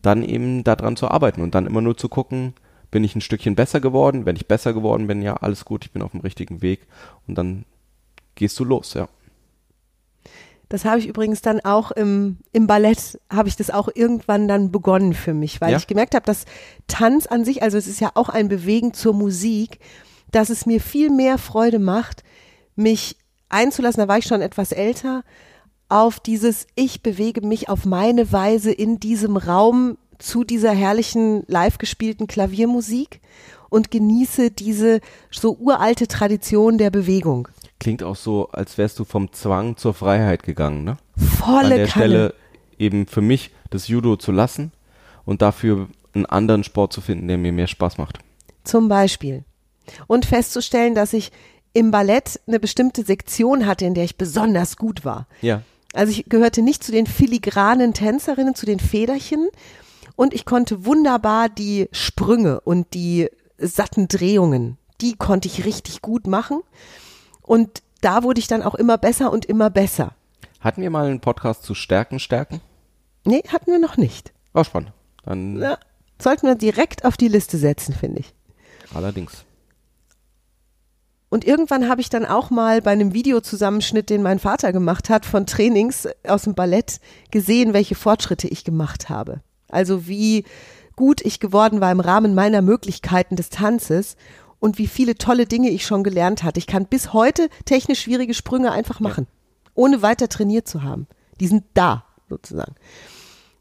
Dann 0.00 0.22
eben 0.22 0.62
daran 0.62 0.96
zu 0.96 1.08
arbeiten 1.08 1.42
und 1.42 1.54
dann 1.54 1.66
immer 1.66 1.80
nur 1.80 1.96
zu 1.96 2.08
gucken, 2.08 2.54
bin 2.92 3.02
ich 3.02 3.16
ein 3.16 3.20
Stückchen 3.20 3.56
besser 3.56 3.80
geworden? 3.80 4.26
Wenn 4.26 4.36
ich 4.36 4.46
besser 4.46 4.72
geworden 4.72 5.08
bin, 5.08 5.22
ja, 5.22 5.34
alles 5.34 5.64
gut, 5.64 5.84
ich 5.84 5.90
bin 5.90 6.02
auf 6.02 6.12
dem 6.12 6.20
richtigen 6.20 6.62
Weg. 6.62 6.86
Und 7.26 7.36
dann 7.36 7.64
gehst 8.36 8.60
du 8.60 8.64
los, 8.64 8.94
ja. 8.94 9.08
Das 10.72 10.86
habe 10.86 10.98
ich 11.00 11.06
übrigens 11.06 11.42
dann 11.42 11.60
auch 11.60 11.90
im, 11.90 12.38
im 12.52 12.66
Ballett, 12.66 13.20
habe 13.30 13.46
ich 13.46 13.56
das 13.56 13.68
auch 13.68 13.90
irgendwann 13.94 14.48
dann 14.48 14.72
begonnen 14.72 15.12
für 15.12 15.34
mich, 15.34 15.60
weil 15.60 15.72
Ja? 15.72 15.76
ich 15.76 15.86
gemerkt 15.86 16.14
habe, 16.14 16.24
dass 16.24 16.46
Tanz 16.88 17.26
an 17.26 17.44
sich, 17.44 17.62
also 17.62 17.76
es 17.76 17.86
ist 17.86 18.00
ja 18.00 18.12
auch 18.14 18.30
ein 18.30 18.48
Bewegen 18.48 18.94
zur 18.94 19.12
Musik, 19.12 19.80
dass 20.30 20.48
es 20.48 20.64
mir 20.64 20.80
viel 20.80 21.10
mehr 21.10 21.36
Freude 21.36 21.78
macht, 21.78 22.24
mich 22.74 23.18
einzulassen, 23.50 24.00
da 24.00 24.08
war 24.08 24.16
ich 24.16 24.24
schon 24.24 24.40
etwas 24.40 24.72
älter, 24.72 25.24
auf 25.90 26.20
dieses, 26.20 26.66
ich 26.74 27.02
bewege 27.02 27.46
mich 27.46 27.68
auf 27.68 27.84
meine 27.84 28.32
Weise 28.32 28.72
in 28.72 28.98
diesem 28.98 29.36
Raum 29.36 29.98
zu 30.18 30.42
dieser 30.42 30.72
herrlichen 30.72 31.44
live 31.48 31.76
gespielten 31.76 32.26
Klaviermusik 32.28 33.20
und 33.68 33.90
genieße 33.90 34.50
diese 34.50 35.00
so 35.30 35.54
uralte 35.60 36.08
Tradition 36.08 36.78
der 36.78 36.90
Bewegung. 36.90 37.48
Klingt 37.82 38.04
auch 38.04 38.14
so, 38.14 38.48
als 38.50 38.78
wärst 38.78 39.00
du 39.00 39.04
vom 39.04 39.32
Zwang 39.32 39.76
zur 39.76 39.92
Freiheit 39.92 40.44
gegangen, 40.44 40.84
ne? 40.84 40.98
Volle 41.16 41.58
An 41.58 41.68
der 41.70 41.86
Kanne. 41.88 41.88
Stelle 41.88 42.34
eben 42.78 43.08
für 43.08 43.22
mich 43.22 43.50
das 43.70 43.88
Judo 43.88 44.14
zu 44.14 44.30
lassen 44.30 44.70
und 45.24 45.42
dafür 45.42 45.88
einen 46.14 46.26
anderen 46.26 46.62
Sport 46.62 46.92
zu 46.92 47.00
finden, 47.00 47.26
der 47.26 47.38
mir 47.38 47.50
mehr 47.50 47.66
Spaß 47.66 47.98
macht. 47.98 48.20
Zum 48.62 48.88
Beispiel. 48.88 49.42
Und 50.06 50.26
festzustellen, 50.26 50.94
dass 50.94 51.12
ich 51.12 51.32
im 51.72 51.90
Ballett 51.90 52.40
eine 52.46 52.60
bestimmte 52.60 53.02
Sektion 53.02 53.66
hatte, 53.66 53.84
in 53.84 53.94
der 53.94 54.04
ich 54.04 54.16
besonders 54.16 54.76
gut 54.76 55.04
war. 55.04 55.26
Ja. 55.40 55.62
Also 55.92 56.12
ich 56.12 56.26
gehörte 56.28 56.62
nicht 56.62 56.84
zu 56.84 56.92
den 56.92 57.08
filigranen 57.08 57.94
Tänzerinnen, 57.94 58.54
zu 58.54 58.64
den 58.64 58.78
Federchen. 58.78 59.48
Und 60.14 60.34
ich 60.34 60.44
konnte 60.44 60.86
wunderbar 60.86 61.48
die 61.48 61.88
Sprünge 61.90 62.60
und 62.60 62.94
die 62.94 63.28
satten 63.58 64.06
Drehungen, 64.06 64.78
die 65.00 65.14
konnte 65.14 65.48
ich 65.48 65.64
richtig 65.64 66.00
gut 66.00 66.28
machen. 66.28 66.60
Und 67.42 67.82
da 68.00 68.22
wurde 68.22 68.40
ich 68.40 68.46
dann 68.48 68.62
auch 68.62 68.74
immer 68.74 68.98
besser 68.98 69.32
und 69.32 69.44
immer 69.44 69.70
besser. 69.70 70.12
Hatten 70.60 70.80
wir 70.82 70.90
mal 70.90 71.06
einen 71.06 71.20
Podcast 71.20 71.64
zu 71.64 71.74
Stärken, 71.74 72.18
Stärken? 72.20 72.60
Nee, 73.24 73.42
hatten 73.48 73.70
wir 73.70 73.78
noch 73.78 73.96
nicht. 73.96 74.32
War 74.52 74.64
spannend. 74.64 74.92
Dann 75.24 75.58
Ja, 75.60 75.78
sollten 76.20 76.46
wir 76.46 76.54
direkt 76.54 77.04
auf 77.04 77.16
die 77.16 77.28
Liste 77.28 77.56
setzen, 77.58 77.94
finde 77.94 78.20
ich. 78.20 78.34
allerdings. 78.94 79.44
Und 81.28 81.46
irgendwann 81.46 81.88
habe 81.88 82.02
ich 82.02 82.10
dann 82.10 82.26
auch 82.26 82.50
mal 82.50 82.82
bei 82.82 82.90
einem 82.90 83.14
Videozusammenschnitt, 83.14 84.10
den 84.10 84.22
mein 84.22 84.38
Vater 84.38 84.70
gemacht 84.72 85.08
hat, 85.08 85.24
von 85.24 85.46
Trainings 85.46 86.06
aus 86.28 86.42
dem 86.42 86.54
Ballett 86.54 87.00
gesehen, 87.30 87.72
welche 87.72 87.94
Fortschritte 87.94 88.48
ich 88.48 88.64
gemacht 88.64 89.08
habe. 89.08 89.40
Also 89.68 90.06
wie 90.06 90.44
gut 90.94 91.22
ich 91.22 91.40
geworden 91.40 91.80
war 91.80 91.90
im 91.90 92.00
Rahmen 92.00 92.34
meiner 92.34 92.60
Möglichkeiten 92.60 93.36
des 93.36 93.48
Tanzes 93.48 94.16
und 94.62 94.78
wie 94.78 94.86
viele 94.86 95.16
tolle 95.16 95.46
Dinge 95.46 95.70
ich 95.70 95.84
schon 95.84 96.04
gelernt 96.04 96.44
hatte. 96.44 96.60
Ich 96.60 96.68
kann 96.68 96.86
bis 96.86 97.12
heute 97.12 97.48
technisch 97.64 98.02
schwierige 98.02 98.32
Sprünge 98.32 98.70
einfach 98.70 99.00
machen, 99.00 99.26
ohne 99.74 100.02
weiter 100.02 100.28
trainiert 100.28 100.68
zu 100.68 100.84
haben. 100.84 101.08
Die 101.40 101.48
sind 101.48 101.64
da, 101.74 102.04
sozusagen. 102.28 102.76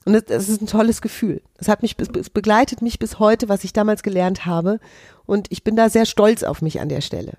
Und 0.05 0.13
das, 0.13 0.25
das 0.25 0.47
ist 0.47 0.61
ein 0.61 0.67
tolles 0.67 1.01
Gefühl. 1.01 1.41
Es 1.57 1.67
hat 1.67 1.81
mich, 1.81 1.95
es 1.99 2.29
begleitet 2.29 2.83
mich 2.83 2.99
bis 2.99 3.17
heute, 3.17 3.49
was 3.49 3.63
ich 3.63 3.73
damals 3.73 4.03
gelernt 4.03 4.45
habe. 4.45 4.79
Und 5.25 5.47
ich 5.49 5.63
bin 5.63 5.75
da 5.75 5.89
sehr 5.89 6.05
stolz 6.05 6.43
auf 6.43 6.61
mich 6.61 6.79
an 6.79 6.89
der 6.89 7.01
Stelle 7.01 7.33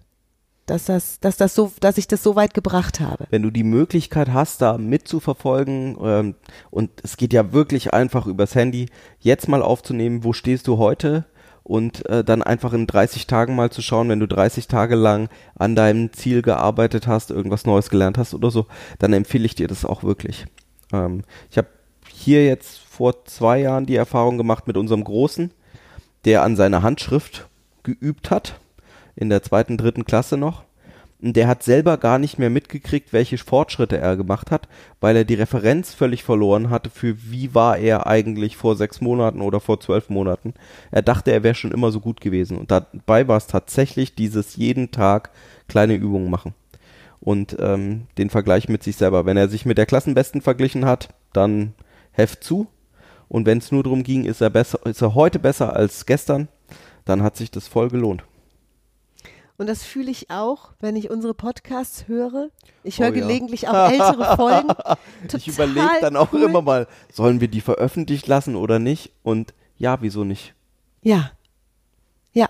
dass 0.67 0.85
das, 0.85 1.19
dass 1.21 1.37
das 1.37 1.55
so, 1.55 1.73
dass 1.81 1.99
ich 1.99 2.07
das 2.09 2.23
so 2.23 2.37
weit 2.37 2.55
gebracht 2.55 3.01
habe. 3.01 3.27
wenn 3.31 3.43
du 3.43 3.51
die 3.51 3.65
Möglichkeit 3.65 4.33
hast, 4.33 4.63
da 4.63 4.79
mitzuverfolgen, 4.79 5.99
ähm, 6.01 6.35
und 6.71 6.91
es 7.03 7.17
geht 7.17 7.33
ja 7.33 7.53
wirklich 7.53 7.93
einfach 7.93 8.27
übers 8.27 8.55
Handy, 8.55 8.87
jetzt 9.19 9.49
mal 9.49 9.63
aufzunehmen, 9.63 10.25
wo 10.25 10.33
stehst 10.33 10.69
du 10.69 10.79
heute 10.79 11.25
und 11.65 12.07
äh, 12.07 12.25
dann 12.25 12.43
einfach 12.43 12.73
in 12.73 12.87
30 12.87 13.27
Tagen 13.27 13.55
mal 13.55 13.71
zu 13.71 13.83
schauen, 13.83 14.09
wenn 14.09 14.21
du 14.21 14.27
30 14.27 14.67
Tage 14.67 14.95
lang 14.95 15.29
an 15.55 15.77
deinem 15.77 16.13
Ziel 16.13 16.43
gearbeitet 16.43 17.07
hast, 17.07 17.31
irgendwas 17.31 17.67
Neues 17.67 17.91
gelernt 17.91 18.19
hast 18.19 18.35
oder 18.35 18.51
so, 18.51 18.67
dann 18.99 19.13
empfehle 19.13 19.47
ich 19.47 19.55
dir 19.55 19.69
das 19.69 19.85
auch 19.85 20.03
wirklich. 20.03 20.47
Ähm, 20.93 21.23
ich 21.51 21.59
habe 21.59 21.69
hier 22.13 22.45
jetzt 22.45 22.79
vor 22.79 23.25
zwei 23.25 23.61
Jahren 23.61 23.87
die 23.87 23.97
Erfahrung 23.97 24.39
gemacht 24.39 24.67
mit 24.67 24.77
unserem 24.77 25.05
Großen, 25.05 25.53
der 26.25 26.43
an 26.43 26.57
seiner 26.57 26.83
Handschrift 26.83 27.49
geübt 27.83 28.31
hat, 28.31 28.61
in 29.17 29.29
der 29.29 29.43
zweiten, 29.43 29.77
dritten 29.77 30.05
Klasse 30.05 30.37
noch. 30.37 30.65
Der 31.25 31.47
hat 31.47 31.63
selber 31.63 31.99
gar 31.99 32.19
nicht 32.19 32.41
mehr 32.41 32.51
mitgekriegt, 32.51 33.13
welche 33.13 33.39
Fortschritte 33.39 33.97
er 33.97 34.17
gemacht 34.17 34.51
hat, 34.51 34.67
weil 35.01 35.17
er 35.17 35.25
die 35.25 35.35
Referenz 35.35 35.95
völlig 35.95 36.25
verloren 36.25 36.69
hatte 36.69 36.91
für 36.91 37.31
wie 37.31 37.55
war 37.55 37.79
er 37.79 38.09
eigentlich 38.09 38.57
vor 38.57 38.75
sechs 38.75 39.01
Monaten 39.01 39.41
oder 39.41 39.61
vor 39.61 39.79
zwölf 39.79 40.09
Monaten. 40.11 40.53
Er 40.91 41.03
dachte, 41.03 41.31
er 41.31 41.45
wäre 41.45 41.55
schon 41.55 41.71
immer 41.71 41.93
so 41.93 42.01
gut 42.01 42.21
gewesen. 42.21 42.59
Und 42.59 42.73
dabei 42.73 43.29
war 43.29 43.37
es 43.37 43.47
tatsächlich 43.47 44.17
dieses 44.17 44.57
jeden 44.57 44.91
Tag 44.91 45.31
kleine 45.69 45.95
Übungen 45.95 46.29
machen. 46.29 46.55
Und 47.21 47.57
ähm, 47.61 48.09
den 48.19 48.29
Vergleich 48.29 48.69
mit 48.69 48.83
sich 48.83 48.97
selber. 48.97 49.25
Wenn 49.25 49.37
er 49.37 49.49
sich 49.49 49.65
mit 49.65 49.79
der 49.79 49.87
Klassenbesten 49.87 50.41
verglichen 50.41 50.87
hat, 50.87 51.11
dann 51.33 51.73
Heft 52.11 52.43
zu. 52.43 52.67
Und 53.29 53.47
wenn 53.47 53.59
es 53.59 53.71
nur 53.71 53.85
darum 53.85 54.03
ging, 54.03 54.25
ist 54.25 54.41
er 54.41 54.51
besser, 54.51 54.85
ist 54.87 55.03
er 55.03 55.15
heute 55.15 55.39
besser 55.39 55.77
als 55.77 56.05
gestern, 56.05 56.49
dann 57.05 57.23
hat 57.23 57.37
sich 57.37 57.53
das 57.53 57.69
voll 57.69 57.91
gelohnt. 57.91 58.25
Und 59.63 59.69
das 59.69 59.85
fühle 59.85 60.11
ich 60.11 60.29
auch, 60.29 60.71
wenn 60.81 60.97
ich 60.97 61.09
unsere 61.09 61.35
Podcasts 61.35 62.09
höre. 62.09 62.51
Ich 62.83 62.99
höre 62.99 63.11
Oh 63.11 63.15
ja. 63.15 63.21
gelegentlich 63.21 63.69
auch 63.69 63.89
ältere 63.93 64.35
Folgen. 64.35 64.69
Ich 65.37 65.47
überlege 65.47 65.89
dann 66.01 66.17
auch 66.17 66.33
cool. 66.33 66.43
immer 66.43 66.63
mal, 66.63 66.89
sollen 67.13 67.41
wir 67.41 67.47
die 67.47 67.61
veröffentlicht 67.61 68.27
lassen 68.27 68.57
oder 68.57 68.81
nicht? 68.81 69.13
Und 69.23 69.55
ja, 69.79 70.03
wieso 70.03 70.25
nicht? 70.25 70.55
Ja. 71.03 71.31
Ja. 72.33 72.49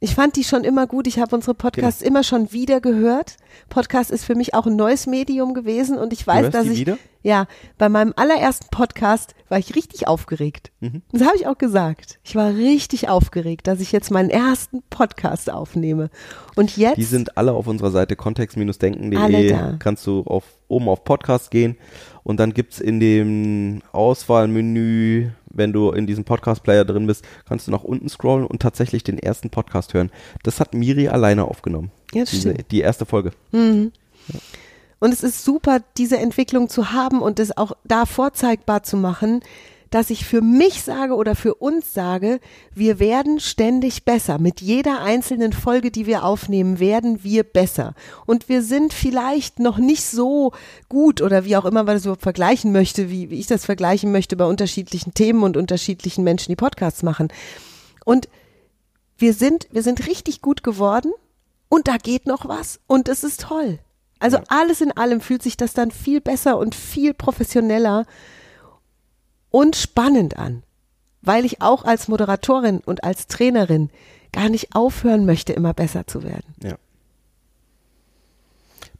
Ich 0.00 0.16
fand 0.16 0.34
die 0.34 0.42
schon 0.42 0.64
immer 0.64 0.88
gut. 0.88 1.06
Ich 1.06 1.20
habe 1.20 1.36
unsere 1.36 1.54
Podcasts 1.54 2.02
immer 2.02 2.24
schon 2.24 2.50
wieder 2.50 2.80
gehört. 2.80 3.36
Podcast 3.68 4.10
ist 4.10 4.24
für 4.24 4.34
mich 4.34 4.54
auch 4.54 4.66
ein 4.66 4.74
neues 4.74 5.06
Medium 5.06 5.54
gewesen 5.54 5.98
und 5.98 6.12
ich 6.12 6.26
weiß, 6.26 6.50
dass 6.50 6.66
ich 6.66 6.80
wieder? 6.80 6.98
Ja 7.26 7.46
bei 7.76 7.88
meinem 7.88 8.14
allerersten 8.16 8.68
Podcast 8.70 9.34
war 9.48 9.58
ich 9.58 9.74
richtig 9.74 10.08
aufgeregt. 10.08 10.70
Mhm. 10.80 11.02
Das 11.12 11.26
habe 11.26 11.36
ich 11.36 11.46
auch 11.46 11.58
gesagt. 11.58 12.18
Ich 12.24 12.34
war 12.36 12.54
richtig 12.54 13.08
aufgeregt, 13.08 13.66
dass 13.66 13.80
ich 13.80 13.92
jetzt 13.92 14.10
meinen 14.10 14.30
ersten 14.30 14.82
Podcast 14.90 15.50
aufnehme. 15.50 16.10
Und 16.54 16.76
jetzt 16.76 16.96
Die 16.96 17.04
sind 17.04 17.36
alle 17.36 17.52
auf 17.52 17.66
unserer 17.66 17.90
Seite 17.90 18.16
kontext-denken.de. 18.16 19.76
Kannst 19.78 20.06
du 20.06 20.22
auf, 20.22 20.44
oben 20.68 20.88
auf 20.88 21.04
Podcast 21.04 21.50
gehen 21.50 21.76
und 22.22 22.38
dann 22.38 22.54
gibt's 22.54 22.80
in 22.80 23.00
dem 23.00 23.82
Auswahlmenü, 23.92 25.30
wenn 25.48 25.72
du 25.72 25.90
in 25.90 26.06
diesem 26.06 26.24
Podcast-Player 26.24 26.84
drin 26.84 27.06
bist, 27.06 27.24
kannst 27.48 27.66
du 27.66 27.70
nach 27.70 27.84
unten 27.84 28.08
scrollen 28.08 28.46
und 28.46 28.62
tatsächlich 28.62 29.04
den 29.04 29.18
ersten 29.18 29.50
Podcast 29.50 29.94
hören. 29.94 30.10
Das 30.42 30.60
hat 30.60 30.74
Miri 30.74 31.08
alleine 31.08 31.44
aufgenommen. 31.44 31.90
Ja, 32.12 32.22
das 32.22 32.36
stimmt. 32.36 32.70
die 32.70 32.80
erste 32.80 33.06
Folge. 33.06 33.32
Und 34.98 35.12
es 35.12 35.22
ist 35.22 35.44
super, 35.44 35.80
diese 35.96 36.18
Entwicklung 36.18 36.68
zu 36.68 36.92
haben 36.92 37.20
und 37.20 37.38
es 37.38 37.56
auch 37.56 37.72
da 37.84 38.06
vorzeigbar 38.06 38.82
zu 38.82 38.96
machen, 38.96 39.42
dass 39.90 40.10
ich 40.10 40.24
für 40.24 40.40
mich 40.40 40.82
sage 40.82 41.14
oder 41.14 41.34
für 41.34 41.54
uns 41.54 41.94
sage, 41.94 42.40
wir 42.74 42.98
werden 42.98 43.40
ständig 43.40 44.04
besser. 44.04 44.38
Mit 44.38 44.60
jeder 44.60 45.00
einzelnen 45.00 45.52
Folge, 45.52 45.90
die 45.90 46.06
wir 46.06 46.24
aufnehmen, 46.24 46.80
werden 46.80 47.22
wir 47.22 47.44
besser. 47.44 47.94
Und 48.26 48.48
wir 48.48 48.62
sind 48.62 48.92
vielleicht 48.92 49.60
noch 49.60 49.78
nicht 49.78 50.04
so 50.04 50.52
gut 50.88 51.22
oder 51.22 51.44
wie 51.44 51.56
auch 51.56 51.64
immer 51.64 51.84
man 51.84 51.94
das 51.94 52.04
überhaupt 52.04 52.22
vergleichen 52.22 52.72
möchte, 52.72 53.10
wie, 53.10 53.30
wie 53.30 53.38
ich 53.38 53.46
das 53.46 53.64
vergleichen 53.64 54.12
möchte 54.12 54.36
bei 54.36 54.44
unterschiedlichen 54.44 55.14
Themen 55.14 55.42
und 55.42 55.56
unterschiedlichen 55.56 56.24
Menschen, 56.24 56.50
die 56.50 56.56
Podcasts 56.56 57.02
machen. 57.02 57.28
Und 58.04 58.28
wir 59.18 59.34
sind, 59.34 59.68
wir 59.70 59.82
sind 59.82 60.06
richtig 60.06 60.42
gut 60.42 60.62
geworden 60.62 61.12
und 61.68 61.88
da 61.88 61.96
geht 61.96 62.26
noch 62.26 62.48
was 62.48 62.80
und 62.86 63.08
es 63.08 63.24
ist 63.24 63.42
toll. 63.42 63.78
Also 64.18 64.38
Ja. 64.38 64.44
alles 64.48 64.80
in 64.80 64.92
allem 64.92 65.20
fühlt 65.20 65.42
sich 65.42 65.56
das 65.56 65.74
dann 65.74 65.90
viel 65.90 66.20
besser 66.20 66.58
und 66.58 66.74
viel 66.74 67.12
professioneller 67.14 68.06
und 69.50 69.76
spannend 69.76 70.36
an, 70.38 70.62
weil 71.22 71.44
ich 71.44 71.62
auch 71.62 71.84
als 71.84 72.08
Moderatorin 72.08 72.80
und 72.80 73.04
als 73.04 73.26
Trainerin 73.26 73.90
gar 74.32 74.48
nicht 74.48 74.74
aufhören 74.74 75.26
möchte, 75.26 75.52
immer 75.52 75.74
besser 75.74 76.06
zu 76.06 76.22
werden. 76.22 76.54
Ja. 76.62 76.76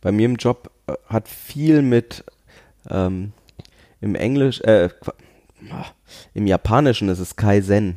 Bei 0.00 0.12
mir 0.12 0.26
im 0.26 0.37
Job 0.37 0.70
äh, 0.87 0.94
hat 1.07 1.29
viel 1.29 1.83
mit 1.83 2.24
ähm, 2.88 3.33
im 4.00 4.14
Englisch, 4.14 4.61
äh, 4.61 4.90
ah, 5.70 5.87
im 6.35 6.46
Japanischen 6.46 7.09
ist 7.09 7.18
es 7.18 7.37
Kaizen. 7.37 7.96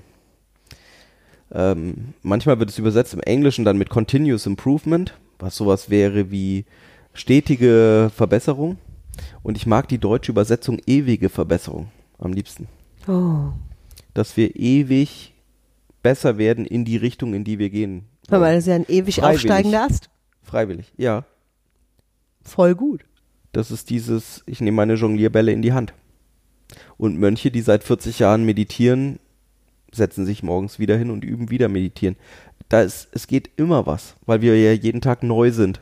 Ähm, 1.51 2.13
manchmal 2.21 2.59
wird 2.59 2.69
es 2.69 2.77
übersetzt 2.77 3.13
im 3.13 3.21
Englischen 3.21 3.65
dann 3.65 3.77
mit 3.77 3.89
Continuous 3.89 4.45
Improvement, 4.45 5.13
was 5.39 5.55
sowas 5.55 5.89
wäre 5.89 6.31
wie 6.31 6.65
stetige 7.19 8.11
Verbesserung. 8.15 8.77
Und 9.43 9.57
ich 9.57 9.65
mag 9.65 9.87
die 9.87 9.97
deutsche 9.97 10.31
Übersetzung 10.31 10.79
ewige 10.85 11.29
Verbesserung 11.29 11.89
am 12.17 12.33
liebsten. 12.33 12.67
Oh. 13.07 13.51
Dass 14.13 14.37
wir 14.37 14.55
ewig 14.55 15.33
besser 16.01 16.37
werden 16.37 16.65
in 16.65 16.85
die 16.85 16.97
Richtung, 16.97 17.33
in 17.33 17.43
die 17.43 17.59
wir 17.59 17.69
gehen. 17.69 18.05
Mal, 18.29 18.53
das 18.53 18.63
ist 18.63 18.67
ja 18.67 18.75
ein 18.75 18.85
ewig 18.87 19.15
Freiwillig. 19.15 19.35
aufsteigender 19.35 19.83
Ast. 19.83 20.09
Freiwillig, 20.43 20.93
ja. 20.97 21.25
Voll 22.43 22.75
gut. 22.75 23.05
Das 23.51 23.71
ist 23.71 23.89
dieses, 23.89 24.43
ich 24.45 24.61
nehme 24.61 24.75
meine 24.75 24.93
Jonglierbälle 24.93 25.51
in 25.51 25.61
die 25.61 25.73
Hand. 25.73 25.93
Und 26.97 27.19
Mönche, 27.19 27.51
die 27.51 27.61
seit 27.61 27.83
40 27.83 28.19
Jahren 28.19 28.45
meditieren, 28.45 29.19
setzen 29.91 30.25
sich 30.25 30.43
morgens 30.43 30.79
wieder 30.79 30.97
hin 30.97 31.09
und 31.09 31.23
üben 31.23 31.49
wieder 31.49 31.67
meditieren. 31.67 32.15
Da 32.69 32.81
ist, 32.81 33.09
es 33.11 33.27
geht 33.27 33.49
immer 33.57 33.87
was, 33.87 34.15
weil 34.25 34.41
wir 34.41 34.59
ja 34.59 34.71
jeden 34.71 35.01
Tag 35.01 35.23
neu 35.23 35.51
sind. 35.51 35.81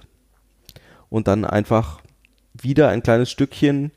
Und 1.10 1.28
dann 1.28 1.46
einfach 1.46 2.02
wieder 2.54 2.89
ein 2.89 3.04
kleines 3.04 3.30
Stückchen 3.32 3.91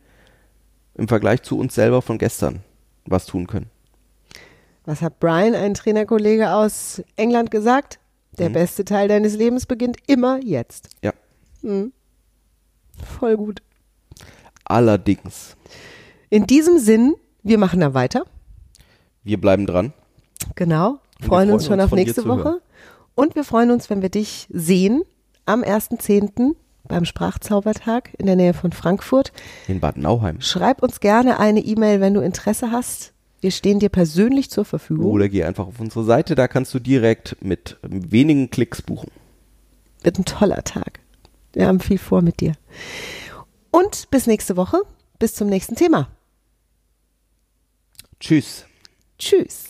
im 0.94 1.08
Vergleich 1.08 1.42
zu 1.42 1.58
uns 1.58 1.74
selber 1.74 2.02
von 2.02 2.18
gestern 2.18 2.60
was 3.06 3.26
tun 3.26 3.46
können. 3.46 3.70
Was 4.84 5.02
hat 5.02 5.18
Brian, 5.20 5.54
ein 5.54 5.74
Trainerkollege 5.74 6.52
aus 6.52 7.02
England, 7.16 7.50
gesagt? 7.50 7.98
Der 8.38 8.48
Mhm. 8.48 8.54
beste 8.54 8.84
Teil 8.84 9.08
deines 9.08 9.34
Lebens 9.36 9.66
beginnt 9.66 9.96
immer 10.06 10.38
jetzt. 10.42 10.90
Ja. 11.02 11.12
Voll 13.18 13.36
gut. 13.36 13.62
Allerdings, 14.64 15.56
In 16.28 16.46
diesem 16.46 16.78
Sinn, 16.78 17.16
wir 17.42 17.58
machen 17.58 17.80
da 17.80 17.92
weiter. 17.94 18.24
wir 19.24 19.40
bleiben 19.40 19.66
dran. 19.66 19.92
Genau. 20.54 20.98
Wir 21.18 21.26
Freuen 21.28 21.50
uns 21.50 21.66
freuen 21.66 21.80
schon 21.80 21.80
uns, 21.84 21.92
auf 21.92 21.96
nächste. 21.96 22.26
Woche. 22.28 22.60
Und 23.14 23.34
wir 23.34 23.44
freuen 23.44 23.70
uns, 23.72 23.90
wenn 23.90 24.00
wir 24.00 24.08
dich 24.10 24.46
sehen 24.50 25.02
am 25.44 25.62
1.10. 25.62 26.54
beim 26.90 27.06
Sprachzaubertag 27.06 28.10
in 28.18 28.26
der 28.26 28.36
Nähe 28.36 28.52
von 28.52 28.72
Frankfurt. 28.72 29.32
In 29.68 29.80
Bad 29.80 29.96
Nauheim. 29.96 30.40
Schreib 30.40 30.82
uns 30.82 31.00
gerne 31.00 31.38
eine 31.38 31.60
E-Mail, 31.60 32.00
wenn 32.00 32.14
du 32.14 32.20
Interesse 32.20 32.70
hast. 32.70 33.12
Wir 33.40 33.50
stehen 33.50 33.78
dir 33.78 33.88
persönlich 33.88 34.50
zur 34.50 34.66
Verfügung. 34.66 35.06
Oder 35.06 35.30
geh 35.30 35.44
einfach 35.44 35.66
auf 35.66 35.80
unsere 35.80 36.04
Seite, 36.04 36.34
da 36.34 36.46
kannst 36.46 36.74
du 36.74 36.78
direkt 36.78 37.36
mit 37.40 37.78
wenigen 37.82 38.50
Klicks 38.50 38.82
buchen. 38.82 39.10
Wird 40.02 40.18
ein 40.18 40.26
toller 40.26 40.62
Tag. 40.64 41.00
Wir 41.52 41.66
haben 41.66 41.80
viel 41.80 41.98
vor 41.98 42.20
mit 42.20 42.40
dir. 42.40 42.52
Und 43.70 44.10
bis 44.10 44.26
nächste 44.26 44.56
Woche. 44.56 44.82
Bis 45.18 45.34
zum 45.34 45.48
nächsten 45.48 45.76
Thema. 45.76 46.08
Tschüss. 48.18 48.66
Tschüss. 49.18 49.69